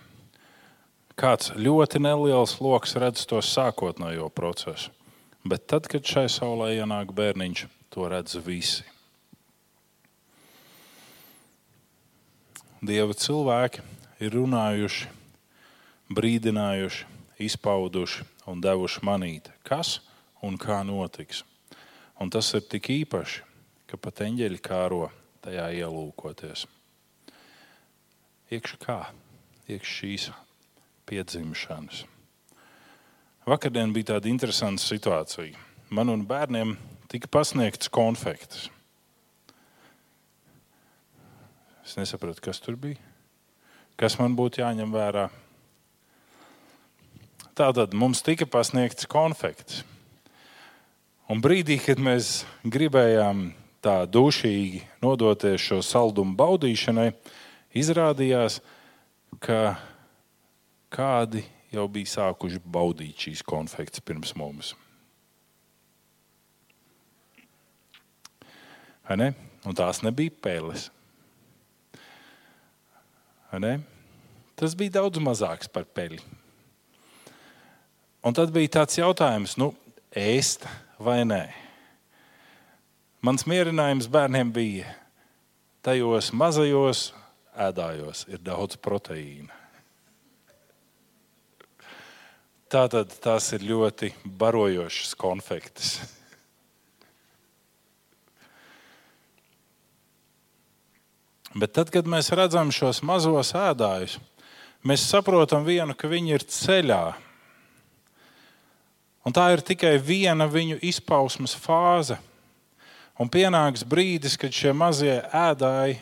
Kāds 1.17 1.55
ļoti 1.57 1.97
neliels 2.05 2.59
lokus 2.61 2.93
redz 3.01 3.23
to 3.25 3.39
sākotnējo 3.41 4.27
procesu, 4.37 4.91
bet 5.49 5.65
tad, 5.73 5.89
kad 5.89 6.05
šai 6.05 6.27
saulē 6.29 6.75
ienāk 6.75 7.15
bērniņš, 7.17 7.63
to 7.89 8.11
redz 8.13 8.37
visi. 8.45 8.85
Dieva 12.85 13.17
cilvēki 13.17 13.81
ir 14.21 14.37
runājuši, 14.37 15.09
brīdinājuši, 16.13 17.09
izpauduši 17.49 18.29
un 18.53 18.61
devuši 18.61 19.09
manīt, 19.09 19.49
kas 19.65 20.03
un 20.45 20.61
kā 20.61 20.83
notiks. 20.85 21.47
Un 22.21 22.29
tas 22.29 22.53
ir 22.53 22.69
tik 22.69 22.93
īpaši, 22.93 23.41
ka 23.89 23.97
pat 23.97 24.21
eņģeļi 24.29 24.61
kāro 24.61 25.07
tajā 25.41 25.71
ielūkoties. 25.81 26.69
Iekšā 28.53 28.85
kā? 28.85 29.05
Iekšā 29.65 29.97
šīs 29.97 30.35
piedzimšanas. 31.07 32.05
Vakardien 33.47 33.93
bija 33.95 34.17
tāda 34.17 34.31
interesanta 34.31 34.83
situācija. 34.83 35.55
Man 35.95 36.11
un 36.11 36.25
bērniem 36.27 36.75
tika 37.07 37.31
pasniegts 37.31 37.91
konfekts. 37.95 38.67
Es 41.87 41.95
nesapratu, 41.95 42.43
kas 42.43 42.59
tur 42.59 42.75
bija. 42.75 42.99
Kas 43.97 44.19
man 44.19 44.35
būtu 44.37 44.65
jāņem 44.65 44.91
vērā? 44.91 45.29
Tātad 47.57 47.95
mums 47.97 48.21
tika 48.27 48.45
pasniegts 48.51 49.07
konfekts. 49.09 49.85
Un 51.31 51.39
brīdī, 51.43 51.79
kad 51.81 52.03
mēs 52.03 52.43
gribējām 52.67 53.47
tā 53.83 54.03
dušīgi 54.11 54.83
nodoties 55.03 55.63
šo 55.63 55.79
saldumu 55.87 56.35
baudīšanai, 56.39 57.13
izrādījās, 57.79 58.59
ka 59.39 59.77
kādi 60.97 61.45
jau 61.75 61.87
bija 61.93 62.13
sākuši 62.15 62.63
baudīt 62.63 63.27
šīs 63.27 63.45
konfekts 63.47 64.03
pirms 64.05 64.33
mums. 64.39 64.73
Ne? 69.17 69.31
Un 69.67 69.77
tās 69.77 70.03
nebija 70.03 70.33
pēles. 70.43 70.89
Ne? 73.57 73.79
Tas 74.59 74.75
bija 74.77 74.99
daudz 74.99 75.21
mazāks 75.23 75.71
par 75.73 75.87
peļu. 75.97 76.19
Un 78.27 78.35
tad 78.35 78.51
bija 78.53 78.81
tāds 78.81 78.99
jautājums, 78.99 79.55
nu, 79.61 79.71
ēst 80.11 80.67
vai 80.99 81.21
nē. 81.29 81.45
Mans 83.25 83.47
mierinājums 83.49 84.09
bērniem 84.11 84.51
bija, 84.53 84.91
tajos 85.87 86.33
mazajos 86.35 87.13
ēdājos 87.55 88.27
ir 88.33 88.43
daudz 88.43 88.81
proteīna. 88.83 89.66
Tātad 92.67 93.13
tās 93.23 93.47
ir 93.55 93.63
ļoti 93.63 94.09
barojošas 94.27 95.13
konfektes. 95.15 95.91
Bet 101.55 101.77
tad, 101.79 101.93
kad 101.95 102.09
mēs 102.11 102.33
redzam 102.35 102.73
šos 102.75 103.05
mazos 103.07 103.53
ēdājus, 103.55 104.17
mēs 104.83 105.05
saprotam 105.07 105.63
vienu, 105.65 105.95
ka 105.95 106.11
viņi 106.11 106.35
ir 106.35 106.45
ceļā. 106.51 107.05
Un 109.27 109.35
tā 109.35 109.47
ir 109.55 109.63
tikai 109.65 109.95
viena 110.03 110.49
viņu 110.51 110.81
izpausmes 110.91 111.55
fāze. 111.55 112.19
Un 113.17 113.31
pienāks 113.33 113.87
brīdis, 113.87 114.35
kad 114.37 114.51
šie 114.51 114.75
mazie 114.77 115.21
ēdāji 115.31 116.01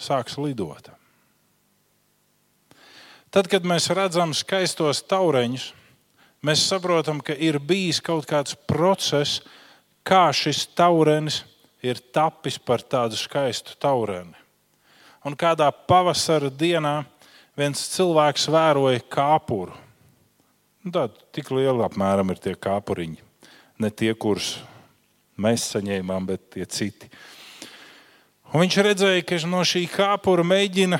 sāks 0.00 0.40
lidot. 0.40 0.90
Tad, 3.30 3.46
kad 3.46 3.62
mēs 3.62 3.84
redzam 3.94 4.32
skaistos 4.34 5.04
taureņus, 5.06 5.68
mēs 6.42 6.64
saprotam, 6.66 7.20
ka 7.22 7.36
ir 7.38 7.60
bijis 7.62 8.00
kaut 8.02 8.26
kāds 8.26 8.56
process, 8.66 9.38
kā 10.02 10.24
šis 10.34 10.64
taurenis 10.74 11.44
ir 11.78 12.00
tapis 12.10 12.58
par 12.58 12.82
tādu 12.82 13.14
skaistu 13.14 13.76
taureni. 13.78 14.34
Un 15.22 15.36
kādā 15.38 15.68
pavasara 15.70 16.50
dienā 16.50 17.04
viens 17.54 17.84
cilvēks 17.92 18.48
vēroja 18.50 19.04
kāpuru. 19.06 19.78
Nu, 20.82 20.90
tā, 20.90 21.06
tik 21.30 21.52
liela 21.54 21.86
apmēram 21.86 22.32
ir 22.34 22.42
tie 22.42 22.56
kāpuriņi. 22.58 23.20
Ne 23.78 23.92
tie, 23.94 24.10
kurus 24.18 24.56
mēs 25.38 25.68
saņēmām, 25.76 26.26
bet 26.32 26.48
tie 26.56 26.66
citi. 26.66 27.06
Un 28.50 28.64
viņš 28.64 28.82
redzēja, 28.82 29.22
ka 29.22 29.38
no 29.46 29.62
šī 29.62 29.86
kāpura 29.92 30.42
mēģina 30.42 30.98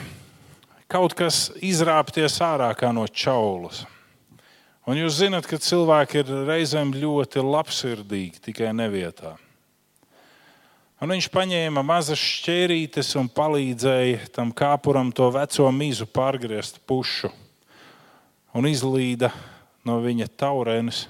kaut 0.91 1.15
kas 1.19 1.49
izrāpties 1.63 2.41
ārā 2.43 2.75
no 2.93 3.07
čaulas. 3.07 3.85
Un 4.89 4.99
jūs 4.99 5.21
zināt, 5.21 5.47
ka 5.47 5.61
cilvēki 5.61 6.23
ir 6.23 6.33
reizēm 6.49 6.91
ļoti 6.97 7.45
labsirdīgi, 7.45 8.41
tikai 8.49 8.73
nevietā. 8.75 9.37
Un 11.01 11.15
viņš 11.15 11.31
paņēma 11.33 11.85
mazas 11.87 12.21
šķērītes 12.21 13.15
un 13.17 13.31
palīdzēja 13.33 14.33
tam 14.35 14.51
kāpuram 14.53 15.13
to 15.17 15.31
veco 15.33 15.69
mīzu 15.73 16.05
pārgriezt 16.11 16.83
pušu 16.85 17.31
un 18.53 18.69
izlīda 18.69 19.31
no 19.87 19.97
viņa 20.05 20.27
taurenes 20.37 21.07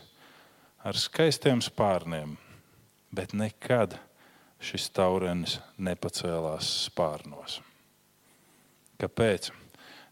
ar 0.86 0.94
skaistiem 0.94 1.62
spārniem, 1.64 2.36
bet 3.10 3.34
nekad 3.34 3.96
šis 4.62 4.90
taurenis 4.94 5.58
nepacēlās 5.80 6.68
spārnos. 6.86 7.58
Kāpēc? 9.00 9.50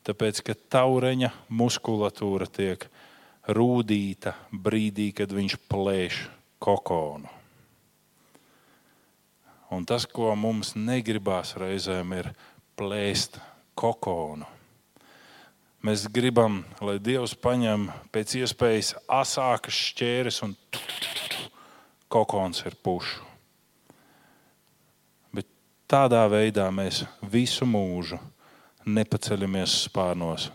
Tāpēc, 0.09 0.38
ka 0.40 0.54
taureņa 0.72 1.28
muskulatūra 1.52 2.46
tiek 2.48 2.86
rūdīta 3.44 4.32
brīdī, 4.48 5.11
kad 5.12 5.34
viņš 5.36 5.56
plēš 5.68 6.20
kokonu. 6.64 7.28
Un 9.68 9.84
tas, 9.84 10.06
ko 10.09 10.32
mums 10.32 10.72
negribās 10.80 11.52
reizēm, 11.61 12.14
ir 12.16 12.30
plēst 12.80 13.36
kokonu. 13.76 14.48
Mēs 15.84 16.06
gribam, 16.09 16.62
lai 16.80 16.96
Dievs 17.04 17.36
paņem 17.36 17.90
pēc 18.09 18.38
iespējas 18.40 18.94
asākas 19.12 19.76
šķēres 19.90 20.40
un 20.48 20.56
kokons 22.09 22.64
ir 22.64 22.80
pušu. 22.80 23.20
Bet 25.36 25.52
tādā 25.84 26.24
veidā 26.32 26.70
mēs 26.72 27.04
visu 27.20 27.68
mūžu 27.68 28.16
nepaceļamies 28.89 29.84
spārnos, 29.89 30.49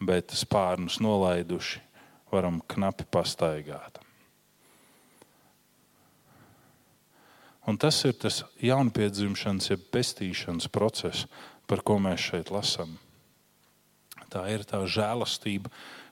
bet 0.00 0.34
spārnus 0.34 0.98
nolaiduši 1.02 1.82
varam 2.32 2.60
knapi 2.68 3.06
pastaigāt. 3.10 4.00
Un 7.68 7.76
tas 7.76 7.98
ir 8.08 8.14
tas 8.16 8.40
jaunpiedzimšanas, 8.64 9.68
jeb 9.68 9.82
pestīšanas 9.92 10.70
process, 10.72 11.26
par 11.68 11.82
ko 11.84 11.98
mēs 12.00 12.30
šeit 12.30 12.52
lasām. 12.52 12.94
Tā 14.32 14.46
ir 14.52 14.64
tā 14.68 14.80
žēlastība, 14.88 15.68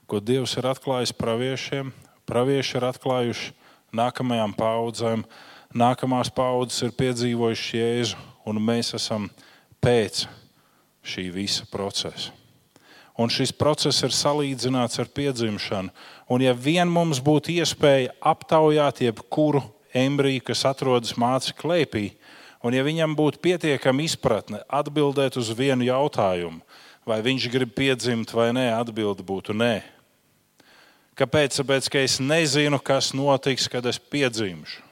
ko 0.09 0.21
Dievs 0.21 0.57
ir 0.61 0.69
atklājis 0.69 1.15
praviešiem. 1.17 1.93
Pravieši 2.29 2.77
ir 2.77 2.85
atklājuši 2.89 3.53
nākamajām 3.97 4.53
paudzēm, 4.57 5.25
nākamās 5.73 6.29
paudzes 6.35 6.85
ir 6.85 6.97
piedzīvojušas 6.99 7.77
jēzu, 7.77 8.25
un 8.45 8.61
mēs 8.61 8.93
esam 8.99 9.31
pēc 9.81 10.27
šī 11.07 11.31
visa 11.35 11.67
procesa. 11.71 12.35
Un 13.17 13.33
šis 13.33 13.55
process 13.57 14.03
ir 14.05 14.13
salīdzināts 14.13 15.01
ar 15.01 15.09
piedzimšanu. 15.09 15.93
Un, 16.29 16.43
ja 16.45 16.53
vien 16.53 16.91
mums 16.91 17.23
būtu 17.25 17.55
iespēja 17.55 18.13
aptaujāt 18.21 19.01
jebkuru 19.07 19.63
embriju, 19.97 20.45
kas 20.51 20.67
atrodas 20.69 21.15
mācību 21.17 21.57
klēpī, 21.63 22.07
un 22.61 22.77
ja 22.77 22.85
viņam 22.85 23.17
būtu 23.17 23.41
pietiekama 23.41 24.05
izpratne 24.05 24.61
atbildēt 24.69 25.39
uz 25.41 25.49
vienu 25.57 25.87
jautājumu, 25.89 26.61
vai 27.09 27.23
viņš 27.25 27.49
grib 27.55 27.73
piedzimt 27.79 28.35
vai 28.37 28.51
nē, 28.53 28.69
atbilde 28.77 29.25
būtu 29.25 29.57
nē. 29.57 29.81
Kāpēc? 31.17 31.57
Tāpēc, 31.63 31.89
ka 31.89 32.03
es 32.05 32.19
nezinu, 32.21 32.77
kas 32.77 33.15
notiks, 33.17 33.71
kad 33.73 33.87
es 33.89 33.97
piedzimšu. 33.97 34.83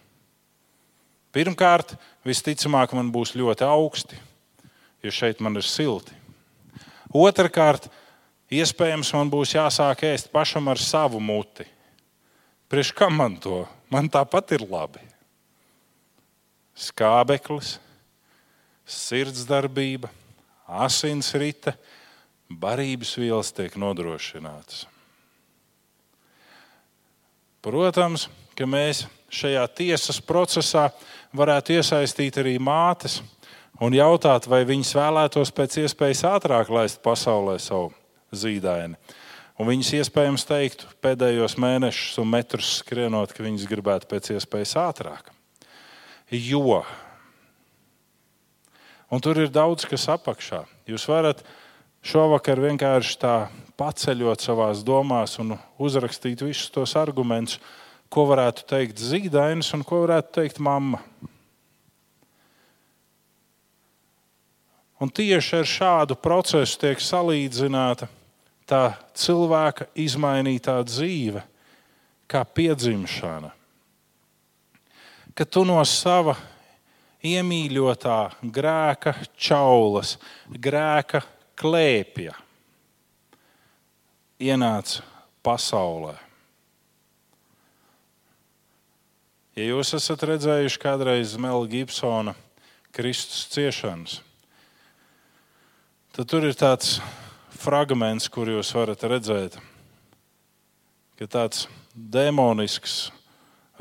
Pirmkārt, 1.35 1.97
visticamāk, 2.25 2.95
man 2.97 3.11
būs 3.12 3.35
ļoti 3.37 3.67
augsti, 3.67 4.17
jo 5.05 5.13
šeit 5.13 5.43
man 5.45 5.61
ir 5.61 5.67
silti. 5.69 6.17
Otrakārt, 7.15 7.91
iespējams, 8.51 9.13
man 9.15 9.31
būs 9.31 9.55
jāsāk 9.55 10.07
ēst 10.09 10.33
pašam 10.33 10.71
ar 10.73 10.81
savu 10.81 11.21
muti. 11.23 11.67
Priekš 12.73 12.95
kam 12.97 13.19
man 13.21 13.37
to? 13.39 13.63
Man 13.93 14.09
tāpat 14.11 14.57
ir 14.57 14.65
labi. 14.67 15.03
Skābeklis, 16.75 17.77
sirdsdarbība, 18.83 20.11
asinsrite, 20.67 21.77
barības 22.51 23.15
vielas 23.21 23.53
tiek 23.55 23.77
nodrošinātas. 23.79 24.89
Protams, 27.65 28.27
ka 28.59 28.67
mēs 28.69 29.05
šajā 29.33 29.63
tiesas 29.77 30.19
procesā 30.21 30.89
varētu 31.35 31.79
iesaistīt 31.79 32.37
arī 32.43 32.59
mātes 32.59 33.21
un 33.83 33.95
jautāt, 33.97 34.47
vai 34.51 34.62
viņas 34.68 34.95
vēlētos 34.99 35.53
pēc 35.55 35.79
iespējas 35.85 36.25
ātrāk 36.29 36.70
laist 36.72 37.01
pasaulē 37.05 37.57
savu 37.62 37.93
zīdaini. 38.35 38.99
Un 39.55 39.68
viņas 39.70 39.93
iespējams 40.01 40.47
teiktu 40.49 40.89
pēdējos 41.05 41.55
mēnešus 41.62 42.18
un 42.22 42.31
metrus 42.33 42.81
skrienot, 42.81 43.31
ka 43.35 43.45
viņas 43.47 43.68
gribētu 43.70 44.11
pēc 44.11 44.33
iespējas 44.35 44.75
ātrāk. 44.83 45.31
Jo, 46.35 46.81
un 49.11 49.22
tur 49.22 49.39
ir 49.39 49.53
daudz 49.55 49.87
kas 49.87 50.09
apakšā. 50.11 50.64
Jūs 50.91 51.07
varat 51.07 51.45
šovakar 52.05 52.59
vienkārši 52.64 53.18
tā 53.22 53.37
paceļot 53.79 54.43
savā 54.43 54.72
domās 54.87 55.39
un 55.43 55.55
uzrakstīt 55.79 56.43
visus 56.43 56.72
tos 56.75 56.97
argumentus, 56.99 57.61
ko 58.11 58.27
varētu 58.31 58.66
teikt 58.70 58.99
zīdainis 59.03 59.70
un 59.75 59.87
ko 59.87 60.03
varētu 60.05 60.41
teikt 60.41 60.59
mamma. 60.62 61.03
Un 65.05 65.11
tieši 65.13 65.59
ar 65.61 65.67
šādu 65.69 66.17
procesu 66.17 66.79
tiek 66.81 67.03
salīdzināta 67.05 68.07
tā 68.65 68.95
cilvēka 69.13 69.91
izmainītā 70.01 70.79
dzīve, 70.89 71.43
kā 72.25 72.41
piedzimšana. 72.49 73.51
Ka 75.37 75.45
tu 75.45 75.67
no 75.69 75.77
sava 75.85 76.39
iemīļotā 77.21 78.19
grēka 78.49 79.13
čaulas, 79.37 80.17
grēka 80.49 81.21
klēpja 81.61 82.33
ienāca 84.41 85.05
pasaulē. 85.45 86.17
Ja 89.61 89.69
jūs 89.69 89.93
esat 90.01 90.31
redzējuši 90.33 90.81
kādreiz 90.81 91.37
Mela 91.37 91.69
Gibsona 91.69 92.33
Kristus 92.97 93.51
ciešanas, 93.53 94.23
tad 96.15 96.29
tur 96.31 96.45
ir 96.47 96.55
tāds 96.55 97.01
fragments, 97.59 98.29
kur 98.31 98.47
jūs 98.47 98.69
varat 98.77 99.03
redzēt, 99.11 99.57
ka 101.19 101.27
tāds 101.27 101.65
demonisks 101.95 103.09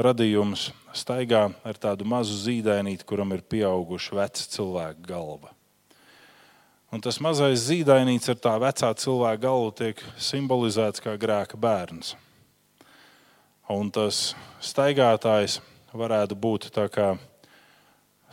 radījums 0.02 0.72
staigā 0.98 1.44
ar 1.62 1.78
tādu 1.78 2.08
mazu 2.10 2.34
zīdainīti, 2.42 3.06
kuram 3.06 3.36
ir 3.36 3.44
pieauguši 3.46 4.18
veci 4.18 4.48
cilvēku 4.56 5.06
galva. 5.06 5.52
Un 6.94 7.02
tas 7.02 7.20
mazais 7.22 7.68
zīdainīts 7.68 8.30
ar 8.34 8.40
tā 8.42 8.54
vecā 8.62 8.90
cilvēka 8.98 9.42
galvu 9.46 9.70
tiek 9.78 10.02
simbolizēts 10.18 11.02
kā 11.06 11.14
grēka 11.22 11.58
bērns. 11.58 12.16
Un 13.70 13.92
tas 13.94 14.32
staigātājs 14.62 15.60
varētu 15.94 16.38
būt 16.38 16.72
tā 16.74 16.88
kā 16.94 17.12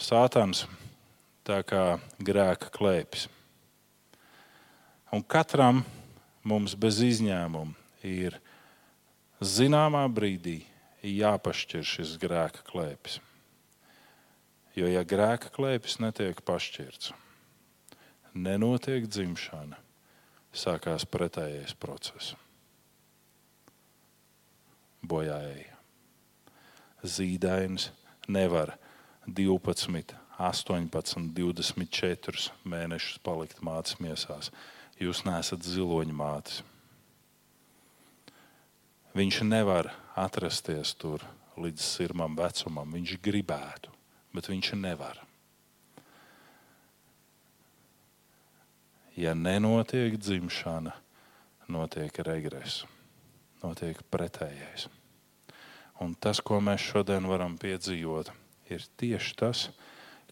sātans, 0.01 0.65
tā 1.45 1.61
kā 1.69 1.85
grēka 2.17 2.73
klēpis. 2.73 3.29
Un 5.11 5.25
katram 5.27 5.83
mums 6.47 6.77
bez 6.79 7.01
izņēmuma 7.03 7.75
ir 8.07 8.37
zināmā 9.43 10.05
brīdī 10.07 10.61
jāpašķir 11.03 11.83
šis 11.83 12.15
grēka 12.23 12.63
klēpis. 12.69 13.19
Jo, 14.79 14.87
ja 14.87 15.03
grēka 15.03 15.51
klēpis 15.51 15.99
netiek 15.99 16.39
pašķirts, 16.47 17.11
nenotiek 18.39 19.09
dzimšana, 19.11 19.81
sākās 20.55 21.09
pretējais 21.11 21.75
process. 21.75 22.37
Bojājēji. 25.03 25.67
Zīdainis 27.03 27.91
nevar 28.31 28.77
12, 29.27 30.15
18, 30.39 31.31
24 31.35 32.53
mēnešus 32.63 33.19
palikt 33.25 33.65
miesās. 34.01 34.53
Jūs 35.01 35.25
neesat 35.25 35.65
ziloņa 35.65 36.17
mātes. 36.17 36.61
Viņš 39.17 39.41
nevar 39.49 39.89
atrasties 40.19 40.93
tur 40.95 41.25
līdz 41.61 41.83
sirmam 41.83 42.37
vecumam. 42.39 42.93
Viņš 42.95 43.17
gribētu, 43.25 43.91
bet 44.37 44.53
viņš 44.53 44.77
nevar. 44.79 45.25
ja 49.21 49.35
nenotiek 49.35 50.17
dzimšana, 50.17 50.95
notiek 51.69 52.15
regress, 52.25 52.85
notiek 53.63 54.01
pretējais. 54.11 54.89
Un 56.01 56.15
tas, 56.17 56.41
ko 56.41 56.61
mēs 56.65 56.81
šodien 56.81 57.27
varam 57.29 57.59
piedzīvot, 57.61 58.31
ir 58.73 58.87
tieši 59.01 59.37
tas, 59.37 59.67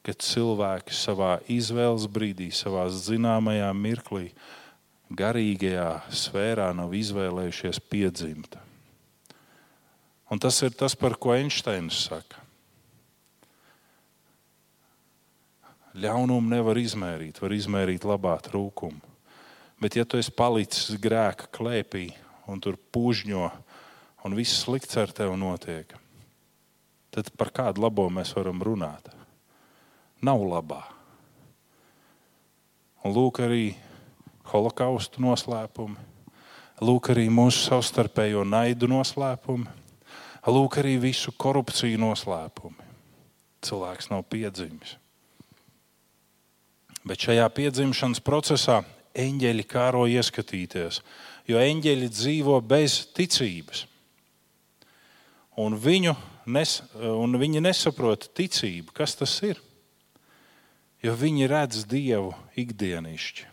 ka 0.04 0.14
cilvēki 0.14 0.94
savā 0.94 1.38
izvēles 1.50 2.06
brīdī, 2.10 2.48
savā 2.54 2.86
zināmajā 2.92 3.68
mirklī, 3.76 4.30
garīgajā 5.08 5.90
sfērā 6.12 6.70
nav 6.76 6.94
izvēlējušies 6.96 7.80
piedzimt. 7.88 8.58
Un 10.28 10.40
tas 10.40 10.60
ir 10.62 10.74
tas, 10.76 10.94
par 10.98 11.16
ko 11.16 11.32
Einsteins 11.32 12.04
saka. 12.08 12.44
Ļaunumu 15.98 16.52
nevar 16.52 16.78
izmērīt, 16.78 17.40
var 17.42 17.54
izmērīt 17.56 18.04
labā 18.06 18.36
trūkumu. 18.44 19.00
Bet, 19.78 19.96
ja 19.96 20.04
tu 20.04 20.18
esi 20.18 20.34
palicis 20.34 20.98
grēka 20.98 21.48
klēpī 21.54 22.10
un 22.50 22.60
tur 22.62 22.76
pužņo, 22.92 23.48
un 24.26 24.34
viss 24.36 24.64
slikts 24.64 24.98
ar 24.98 25.12
tevi 25.14 25.38
notiek, 25.38 25.94
tad 27.14 27.30
par 27.38 27.52
kādu 27.54 27.86
labo 27.86 28.08
mēs 28.12 28.34
varam 28.36 28.62
runāt? 28.66 29.17
Nav 30.24 30.42
labā. 30.42 30.82
Un 33.06 33.14
lūk, 33.14 33.38
arī 33.44 33.76
holokaustu 34.50 35.22
noslēpumi, 35.22 35.98
lūk, 36.82 37.12
arī 37.14 37.28
mūsu 37.30 37.68
savstarpējo 37.68 38.42
naidu 38.48 38.88
noslēpumi, 38.90 39.68
lūk, 40.48 40.78
arī 40.82 40.96
visu 41.02 41.30
korupciju 41.30 42.00
noslēpumi. 42.02 42.88
Cilvēks 43.62 44.10
nav 44.10 44.24
piedzimis. 44.30 44.96
Bet 47.06 47.22
šajā 47.22 47.46
piedzimšanas 47.54 48.20
procesā 48.24 48.80
eņģeļi 49.18 49.64
kāro 49.70 50.04
ieskatīties, 50.10 51.00
jo 51.48 51.62
eņģeļi 51.62 52.10
dzīvo 52.10 52.58
bez 52.66 53.00
ticības. 53.16 53.86
Un, 55.58 55.78
viņu 55.78 56.14
nes, 56.50 56.78
un 56.98 57.38
viņi 57.40 57.62
nesaprot 57.64 58.28
ticību, 58.36 58.94
kas 58.96 59.16
tas 59.18 59.34
ir. 59.46 59.60
Jo 60.98 61.12
viņi 61.14 61.46
redz 61.46 61.84
Dievu 61.86 62.32
ikdienišķi. 62.58 63.44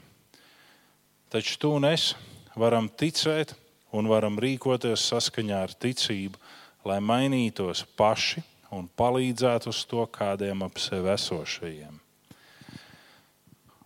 Taču 1.30 1.60
tu 1.62 1.70
un 1.78 1.86
es 1.86 2.14
varam 2.58 2.88
ticēt 2.90 3.54
un 3.94 4.10
varam 4.10 4.40
rīkoties 4.42 5.04
saskaņā 5.12 5.60
ar 5.68 5.76
ticību, 5.78 6.40
lai 6.86 6.98
mainītos 7.04 7.84
paši 8.00 8.42
un 8.74 8.88
palīdzētu 8.98 9.70
uz 9.70 9.84
to 9.86 10.08
kādiem 10.10 10.66
ap 10.66 10.82
sevi 10.82 11.12
esošajiem. 11.14 12.02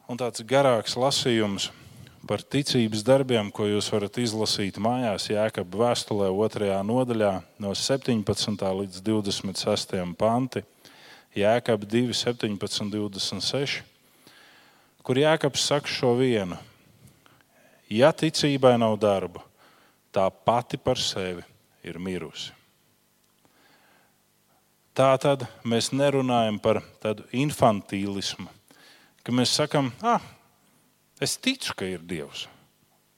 Un 0.10 0.18
tāds 0.18 0.41
garāks 0.47 0.95
lasījums 0.97 1.68
par 2.30 2.41
ticības 2.41 3.03
darbiem, 3.05 3.51
ko 3.51 3.68
jūs 3.68 3.91
varat 3.93 4.18
izlasīt 4.22 4.80
mājās, 4.82 5.28
Jēkabā 5.30 5.84
vēstulē, 5.84 6.32
2. 6.32 6.72
nodaļā, 6.86 7.34
no 7.62 7.76
17. 7.76 8.66
līdz 8.82 9.03
26. 9.05 9.99
panti, 10.18 10.64
Jēkabā 11.38 11.86
2, 11.86 12.14
17, 12.18 12.90
26, 12.94 13.82
kur 15.06 15.22
Jēkabs 15.22 15.66
saka 15.70 15.92
šo 15.92 16.16
vienu: 16.20 16.58
Ja 17.90 18.12
ticībai 18.14 18.78
nav 18.82 18.98
darba, 19.02 19.44
tā 20.14 20.30
pati 20.30 20.78
par 20.78 20.98
sevi 20.98 21.46
ir 21.84 22.00
mirusi. 22.00 22.54
Tā 24.94 25.14
tad 25.22 25.46
mēs 25.64 25.94
nerunājam 25.96 26.58
par 26.60 26.82
tādu 27.00 27.24
infantīlismu 27.32 28.50
ka 29.30 29.36
mēs 29.36 29.52
sakām, 29.54 29.92
ah, 30.02 30.24
es 31.22 31.36
ticu, 31.38 31.76
ka 31.78 31.86
ir 31.86 32.02
Dievs. 32.02 32.48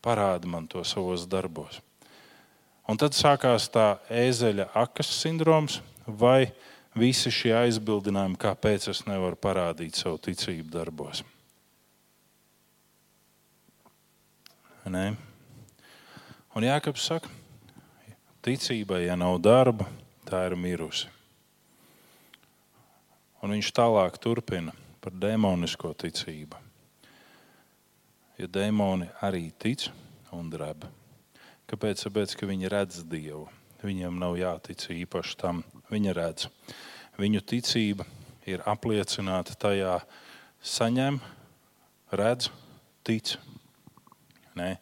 Parādi 0.03 0.49
man 0.51 0.65
to 0.67 0.81
savos 0.83 1.23
darbos. 1.29 1.77
Un 2.89 2.99
tad 2.99 3.15
sākās 3.15 3.69
tā 3.71 4.01
ēzeļa 4.11 4.65
akas 4.75 5.07
sindroms, 5.21 5.79
vai 6.05 6.51
visi 6.97 7.31
šie 7.31 7.53
aizbildinājumi, 7.63 8.39
kāpēc 8.41 8.89
es 8.91 9.05
nevaru 9.07 9.39
parādīt 9.39 9.99
savu 9.99 10.19
ticību 10.21 10.71
darbos. 10.73 11.23
Nē. 14.91 15.11
Un 16.57 16.65
Jānis 16.65 17.05
saka, 17.05 17.29
ticībai, 18.43 19.05
ja 19.05 19.15
nav 19.15 19.37
darba, 19.39 19.85
tā 20.27 20.41
ir 20.49 20.57
mirusi. 20.59 21.07
Un 23.41 23.55
viņš 23.55 23.71
tālāk 23.73 24.17
turpina 24.21 24.73
par 25.01 25.15
demonisko 25.17 25.93
ticību. 25.97 26.59
Jo 28.41 28.49
demoni 28.49 29.07
arī 29.21 29.47
tic 29.57 29.87
un 30.33 30.49
drēb. 30.49 30.85
Kāpēc? 31.69 32.03
Tāpēc, 32.05 32.35
ka 32.35 32.49
viņi 32.49 32.69
redz 32.73 33.03
Dievu. 33.07 33.45
Viņiem 33.81 34.17
nav 34.21 34.35
jātic 34.37 34.83
īpaši 34.93 35.37
tam. 35.41 35.63
Viņi 35.91 36.15
redz. 36.15 36.47
Viņu 37.19 37.41
ticība 37.43 38.05
ir 38.47 38.63
apliecināta 38.69 39.55
tajā, 39.59 39.97
saņem, 40.63 41.19
redz, 42.15 42.49
tic. 43.03 43.35
Nē. 44.55 44.75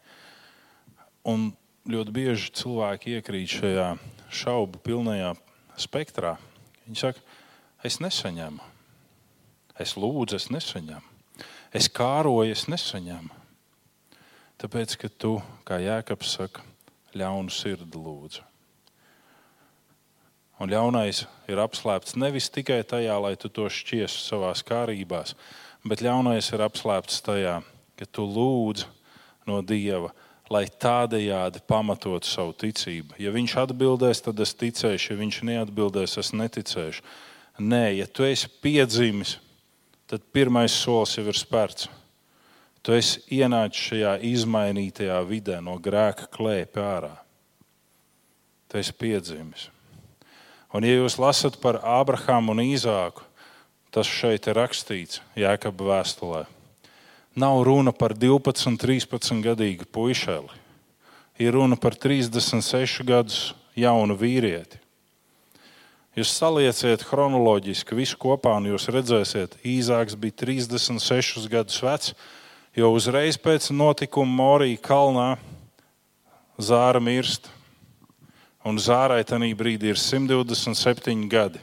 Un 1.30 1.50
ļoti 1.90 2.14
bieži 2.14 2.54
cilvēki 2.62 3.18
iekrīt 3.18 3.58
šajā 3.58 3.90
šaubu 4.30 4.82
pilnajā 4.86 5.34
spektrā. 5.80 6.36
Viņi 6.86 7.02
saka, 7.02 7.24
es 7.86 8.00
nesaņemu. 8.04 8.66
Es 9.80 9.96
lūdzu, 9.98 10.38
es 10.38 10.50
nesaņemu. 10.52 11.18
Es 11.74 11.88
kāroju, 11.90 12.52
es 12.52 12.66
nesaņemu. 12.70 13.36
Tāpēc, 14.60 14.98
ka 15.00 15.10
tu, 15.10 15.38
kā 15.64 15.78
Jēkabs 15.80 16.36
saka, 16.36 16.66
ļaunu 17.16 17.54
sirdi 17.54 18.02
lūdzu. 18.02 18.49
Un 20.60 20.72
ļaunais 20.72 21.24
ir 21.48 21.62
apslēpts 21.64 22.18
nevis 22.20 22.50
tikai 22.52 22.82
tajā, 22.84 23.16
lai 23.24 23.36
tu 23.40 23.48
to 23.48 23.70
šķiestu 23.72 24.26
savā 24.26 24.52
kārībā, 24.68 25.24
bet 25.88 26.04
ļaunais 26.04 26.52
ir 26.52 26.66
apslēpts 26.66 27.22
tajā, 27.24 27.60
ka 27.96 28.08
tu 28.12 28.28
lūdz 28.28 28.86
no 29.48 29.62
Dieva, 29.64 30.12
lai 30.52 30.66
tādējādi 30.68 31.62
pamatotu 31.70 32.28
savu 32.28 32.56
ticību. 32.60 33.16
Ja 33.22 33.32
viņš 33.32 33.56
atbildēs, 33.64 34.24
tad 34.26 34.40
es 34.44 34.56
ticēšu, 34.58 35.14
ja 35.14 35.20
viņš 35.20 35.44
neatbildēs, 35.48 36.18
es 36.20 36.34
neticēšu. 36.36 37.06
Nē, 37.60 37.86
ja 38.00 38.08
tu 38.08 38.28
esi 38.28 38.50
piedzimis 38.64 39.38
tad 40.10 40.26
pirmais 40.34 40.74
solis 40.74 41.14
jau 41.18 41.28
ir 41.30 41.38
spērts. 41.38 41.90
Tu 42.82 42.96
esi 42.96 43.22
ienācis 43.38 43.90
šajā 43.92 44.14
izmainītajā 44.26 45.18
vidē, 45.28 45.60
no 45.62 45.76
grēka 45.78 46.30
klēpja 46.34 46.86
ārā. 46.96 47.12
Tu 48.72 48.80
esi 48.82 48.96
piedzimis. 48.96 49.68
Un, 50.70 50.86
ja 50.86 51.00
jūs 51.00 51.18
lasat 51.18 51.58
par 51.64 51.80
Ābrahāmu 51.82 52.54
un 52.54 52.62
Īzāku, 52.62 53.24
tas 53.90 54.06
šeit 54.06 54.46
ir 54.46 54.60
rakstīts 54.60 55.24
Jēkabā 55.40 55.88
vēstulē. 55.90 56.44
Nav 57.40 57.64
runa 57.66 57.94
par 57.96 58.14
12, 58.14 58.78
13 58.78 59.42
gadīgu 59.46 59.88
puišeli. 59.90 60.52
Ir 61.40 61.56
runa 61.56 61.78
par 61.80 61.96
36 61.96 63.02
gadus 63.08 63.40
jaunu 63.78 64.18
vīrieti. 64.20 64.78
Jūs 66.18 66.34
salieciet 66.36 67.06
chronoloģiski 67.06 67.96
visu 67.96 68.18
kopā, 68.20 68.58
un 68.60 68.68
jūs 68.74 68.90
redzēsiet, 68.92 69.56
Īzāks 69.64 70.18
bija 70.20 70.36
36 70.42 71.46
gadus 71.50 71.78
vecs, 71.86 72.16
jo 72.76 72.90
uzreiz 72.92 73.38
pēc 73.40 73.70
notikuma 73.72 74.36
Morija 74.42 74.82
kalnā 74.84 75.30
zāra 76.60 77.00
mirst. 77.00 77.48
Un 78.70 78.78
zārai 78.78 79.24
tajā 79.26 79.50
brīdī 79.58 79.90
ir 79.90 79.98
127 79.98 81.26
gadi. 81.32 81.62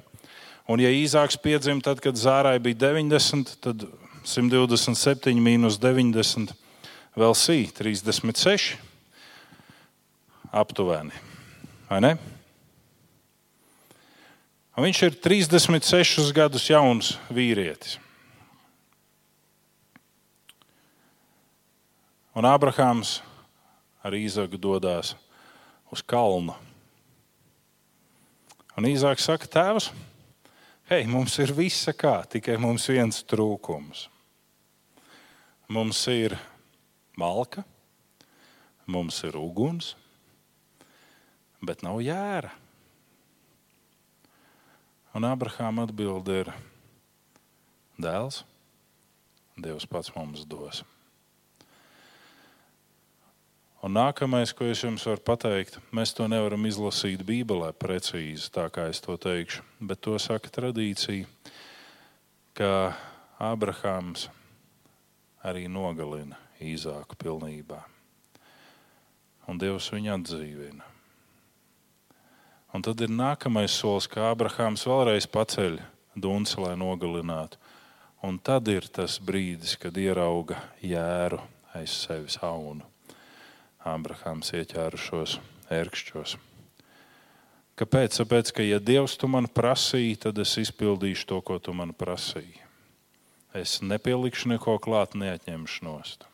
Un, 0.67 0.81
ja 0.83 0.91
Īzāks 0.91 1.39
piedzima 1.39 1.79
tad, 1.85 2.01
kad 2.03 2.19
zārai 2.19 2.57
bija 2.59 2.89
90, 2.89 3.53
tad 3.63 3.85
127 4.27 5.39
mīnus 5.39 5.79
90 5.79 6.51
vēl 7.15 7.37
sī 7.39 7.61
36 7.71 8.75
aptuveni. 10.51 11.15
Viņš 14.77 15.05
ir 15.07 15.15
36 15.23 16.35
gadus 16.35 16.67
jauns 16.69 17.15
vīrietis. 17.31 18.01
Un 22.37 22.45
Abrahāms 22.45 23.21
ar 24.05 24.19
Īzaku 24.19 24.59
dodas 24.61 25.15
uz 25.95 26.03
kalnu. 26.03 26.66
Un 28.77 28.85
Īzāks 28.85 29.25
saka, 29.25 29.49
tēvs, 29.49 29.87
hei, 30.91 31.07
mums 31.09 31.39
ir 31.41 31.55
visa 31.57 31.95
kā, 31.97 32.19
tikai 32.29 32.59
mums 32.61 32.85
viens 32.93 33.23
trūkums. 33.25 34.03
Mums 35.73 36.03
ir 36.13 36.35
malka, 37.17 37.65
mums 38.85 39.23
ir 39.25 39.39
uguns, 39.41 39.95
bet 41.65 41.81
nav 41.87 42.03
jēra. 42.05 42.53
Un 45.17 45.25
Abrahāma 45.25 45.87
atbild 45.89 46.29
ir 46.29 46.53
dēls. 47.97 48.43
Dievs 49.57 49.89
pats 49.89 50.13
mums 50.13 50.45
dos. 50.45 50.83
Un 53.87 53.95
nākamais, 53.95 54.51
ko 54.51 54.67
es 54.67 54.81
jums 54.83 55.05
varu 55.07 55.23
pateikt, 55.23 55.77
mēs 55.95 56.11
to 56.19 56.25
nevaram 56.27 56.65
izlasīt 56.67 57.21
Bībelē 57.23 57.69
precīzi, 57.79 58.49
tā 58.51 58.65
kā 58.75 58.89
es 58.91 58.99
to 59.05 59.15
teikšu, 59.15 59.63
bet 59.79 60.01
to 60.03 60.17
saka 60.19 60.51
tradīcija, 60.51 61.29
ka 62.59 62.71
Ābrahāms 63.39 64.25
arī 65.47 65.69
nogalina 65.71 66.35
Īzāku 66.59 67.15
pilnībā. 67.21 67.79
Un 69.47 69.63
Dievs 69.63 69.87
viņu 69.95 70.17
atdzīvina. 70.17 70.91
Un 72.75 72.83
tad 72.83 73.07
ir 73.07 73.15
nākamais 73.15 73.79
solis, 73.79 74.11
kā 74.11 74.33
Abrahāms 74.33 74.83
vēlreiz 74.91 75.31
paceļ 75.31 75.79
dunci, 76.19 76.59
lai 76.59 76.75
nogalinātu. 76.75 77.63
Un 78.27 78.43
tad 78.43 78.67
ir 78.67 78.91
tas 78.91 79.21
brīdis, 79.23 79.79
kad 79.79 79.95
ierauga 79.95 80.59
jēru 80.83 81.39
aiz 81.79 81.95
sevis 82.03 82.43
aunu. 82.43 82.96
Abrahāms 83.87 84.51
ieķērušos 84.57 85.39
ērkšķos. 85.71 86.37
Kāpēc? 87.77 88.17
Tāpēc, 88.19 88.51
ka, 88.57 88.65
ja 88.65 88.81
Dievs 88.83 89.15
tu 89.21 89.29
man 89.31 89.47
prasīji, 89.53 90.17
tad 90.25 90.41
es 90.43 90.57
izpildīšu 90.59 91.27
to, 91.31 91.41
ko 91.45 91.59
tu 91.63 91.75
man 91.77 91.93
prasīji. 91.95 92.63
Es 93.57 93.79
nepielikšu 93.85 94.51
neko 94.55 94.79
klāt, 94.83 95.15
neatņemšu 95.17 95.87
nost. 95.87 96.27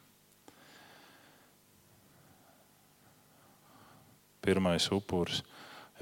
Pirmais 4.42 4.88
upuris 4.94 5.42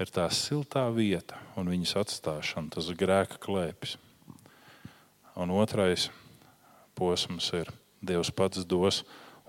ir 0.01 0.09
tā 0.13 0.25
siltā 0.33 0.87
vieta 0.93 1.37
un 1.59 1.69
viņas 1.69 1.97
atstāšana, 2.01 2.71
tas 2.73 2.89
grēka 2.97 3.37
klēpis. 3.43 3.97
Un 5.37 5.53
otrais 5.53 6.07
posms 6.97 7.51
ir 7.59 7.69
Dievs 8.01 8.31
pats 8.33 8.65
dos 8.65 9.03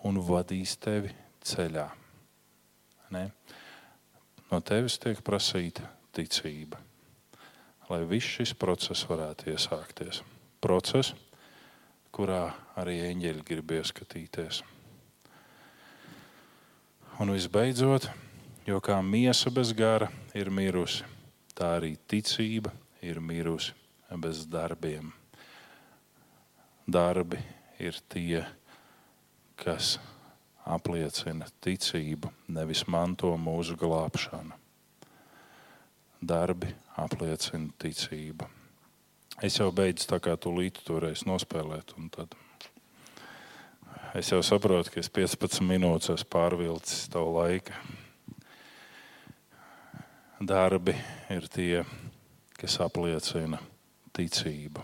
un 0.04 0.18
vadīs 0.20 0.74
tevi 0.76 1.14
ceļā. 1.46 1.88
Ne? 3.12 3.26
No 4.50 4.60
tevis 4.60 4.98
tiek 5.00 5.20
prasīta 5.24 5.86
ticība, 6.12 6.78
lai 7.88 8.02
viss 8.08 8.36
šis 8.38 8.54
process 8.58 9.06
varētu 9.08 9.52
iesākties. 9.52 10.22
Process, 10.62 11.14
kurā 12.12 12.44
arī 12.78 12.98
eņģeļi 13.08 13.46
grib 13.48 13.72
ieskatīties. 13.78 14.60
Un 17.20 17.32
visbeidzot, 17.32 18.08
jo 18.68 18.78
kā 18.84 18.98
miesa 19.04 19.50
bez 19.52 19.72
gara 19.76 20.08
ir 20.36 20.50
mirusi, 20.52 21.04
tā 21.56 21.74
arī 21.78 21.94
ticība 22.08 22.72
ir 23.04 23.20
mirusi 23.20 23.74
bez 24.20 24.46
darbiem. 24.48 25.12
Darbi 26.86 27.38
ir 27.80 27.98
tie, 28.12 28.42
kas 29.56 29.96
apliecina 30.68 31.48
ticību, 31.64 32.30
nevis 32.54 32.84
manto 32.86 33.32
mūsu 33.38 33.76
glābšanu. 33.78 34.58
Darbi 36.22 36.70
apliecina 37.02 37.72
ticību. 37.82 38.46
Es 39.42 39.58
jau 39.58 39.72
beidzu 39.74 40.06
tā 40.06 40.20
kā 40.22 40.36
līdzi 40.36 40.84
toreiz 40.86 41.24
nospēlēt, 41.26 41.96
un 41.98 42.10
tad 42.14 42.36
es 44.14 44.30
jau 44.30 44.42
saprotu, 44.44 44.92
ka 44.92 45.00
es 45.00 45.10
15 45.10 45.64
minūtes 45.66 46.12
esmu 46.14 46.30
pārvilcis 46.30 47.08
tavu 47.10 47.40
laiku. 47.40 47.74
Darbi 50.42 50.94
ir 51.30 51.46
tie, 51.50 51.82
kas 52.58 52.78
apliecina 52.82 53.58
ticību, 54.14 54.82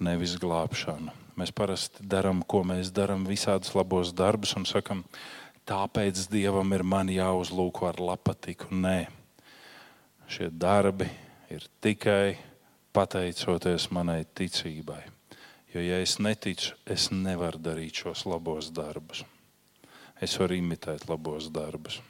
nevis 0.00 0.36
glābšanu. 0.38 1.27
Mēs 1.38 1.52
parasti 1.54 2.02
darām, 2.02 2.40
ko 2.42 2.64
mēs 2.66 2.90
darām, 2.90 3.22
visādus 3.28 3.70
labos 3.78 4.10
darbus 4.16 4.56
un 4.58 4.64
sakam, 4.66 5.04
tāpēc 5.68 6.24
Dievam 6.32 6.72
ir 6.74 6.82
man 6.82 7.12
jāuzlūko 7.12 7.86
ar 7.92 8.00
lapatiku. 8.02 8.72
Nē, 8.74 9.04
šie 10.26 10.48
darbi 10.50 11.06
ir 11.54 11.68
tikai 11.84 12.34
pateicoties 12.90 13.86
manai 13.94 14.24
ticībai. 14.26 15.04
Jo, 15.70 15.82
ja 15.84 16.00
es 16.02 16.16
neticu, 16.18 16.72
es 16.88 17.10
nevaru 17.14 17.60
darīt 17.62 18.00
šos 18.02 18.24
labos 18.26 18.72
darbus. 18.74 19.22
Es 20.18 20.34
varu 20.40 20.56
imitēt 20.58 21.04
labos 21.06 21.46
darbus. 21.54 22.00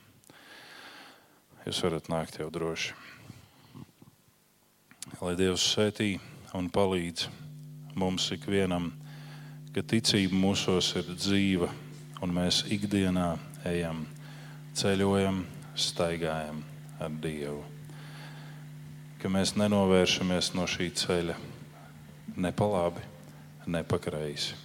Jūs 1.67 1.83
varat 1.85 2.09
nākt 2.09 2.39
jau 2.41 2.49
droši. 2.55 2.95
Lai 5.21 5.35
Dievs 5.37 5.67
svētī 5.75 6.15
un 6.57 6.71
palīdz 6.73 7.27
mums 7.99 8.31
ikvienam 8.33 8.89
ka 9.79 9.85
ticība 9.87 10.35
mūsos 10.35 10.89
ir 10.99 11.07
dzīva, 11.15 11.69
un 12.27 12.33
mēs 12.35 12.65
ikdienā 12.75 13.29
ejam, 13.71 14.01
ceļojam, 14.75 15.45
staigājam 15.79 16.65
ar 16.99 17.13
Dievu. 17.23 17.61
Ka 19.23 19.31
mēs 19.31 19.53
nenovēršamies 19.55 20.49
no 20.59 20.65
šī 20.67 20.89
ceļa 20.99 21.37
ne 22.43 22.51
pa 22.59 22.67
labi, 22.73 23.05
ne 23.71 23.85
pa 23.87 24.01
kreisi. 24.03 24.57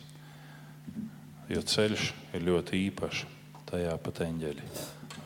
Jo 1.52 1.62
ceļš 1.62 2.08
ir 2.34 2.48
ļoti 2.48 2.80
īpašs, 2.88 3.28
tajā 3.70 3.94
pat 4.02 4.24
eņģeļi 4.26 4.66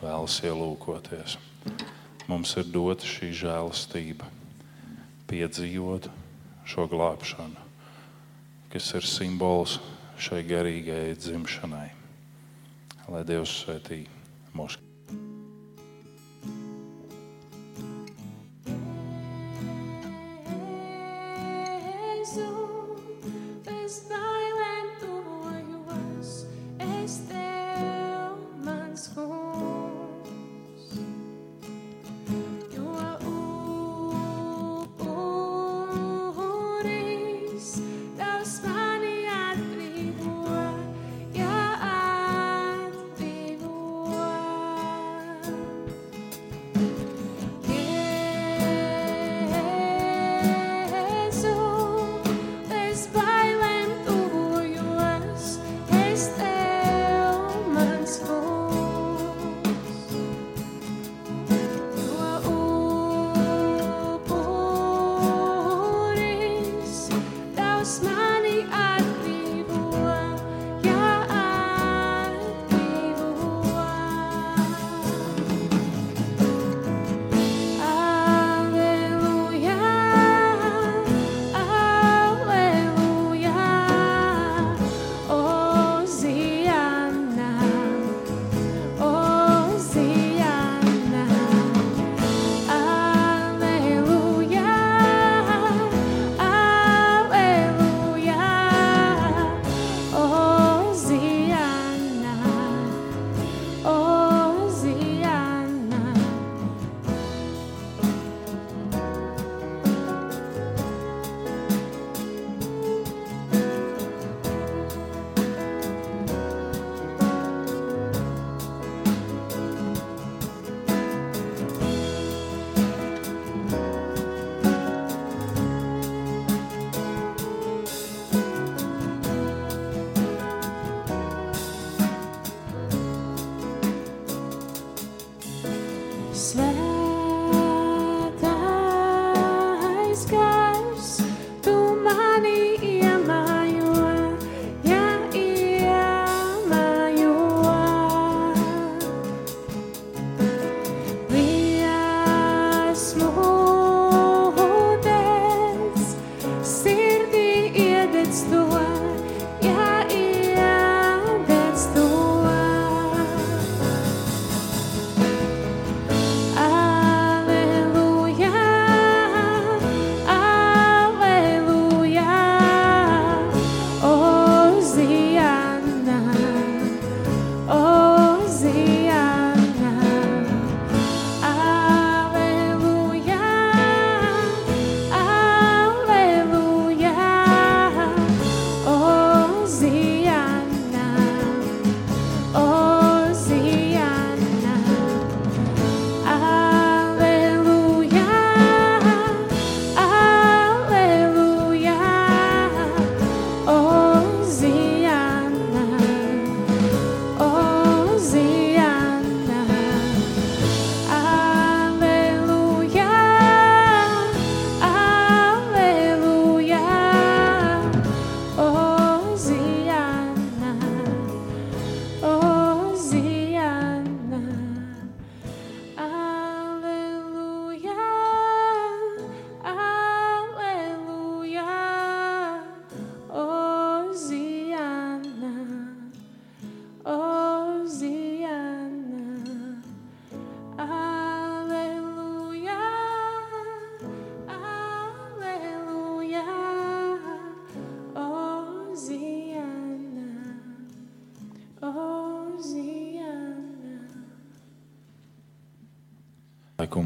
vēlas 0.02 0.36
ielūkoties. 0.50 1.38
Mums 2.28 2.52
ir 2.60 2.68
dota 2.76 3.08
šī 3.08 3.30
žēlastība, 3.40 4.28
piedzīvot 5.32 6.10
šo 6.68 6.86
glābšanu 6.92 7.67
kas 8.72 8.90
ir 8.98 9.06
simbols 9.08 9.78
šai 10.18 10.42
garīgajai 10.48 11.14
dzimšanai. 11.16 11.88
Lai 13.08 13.24
Dievs 13.24 13.62
svētī 13.62 14.02
mūsu. 14.56 14.87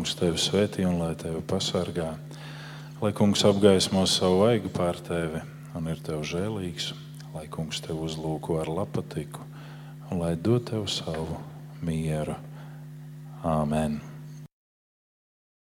Kungs 0.03 0.17
tevi 0.19 0.35
svētī 0.35 0.83
un 0.83 0.97
lai 0.99 1.13
tevi 1.15 1.39
pasargā. 1.47 2.09
Lai 2.99 3.13
kungs 3.15 3.45
apgaismo 3.47 4.03
savu 4.11 4.41
vaigu 4.41 4.73
pār 4.75 4.99
tevi 4.99 5.45
un 5.79 5.87
ir 5.87 6.03
tev 6.03 6.27
žēlīgs. 6.27 6.91
Lai 7.37 7.47
kungs 7.47 7.79
tevi 7.87 8.03
uzlūko 8.03 8.59
ar 8.59 8.67
lapatiku 8.83 9.47
un 10.11 10.25
lai 10.25 10.35
dod 10.35 10.67
tev 10.73 10.91
savu 10.91 11.39
mieru. 11.87 12.35
Āmen! 13.47 14.12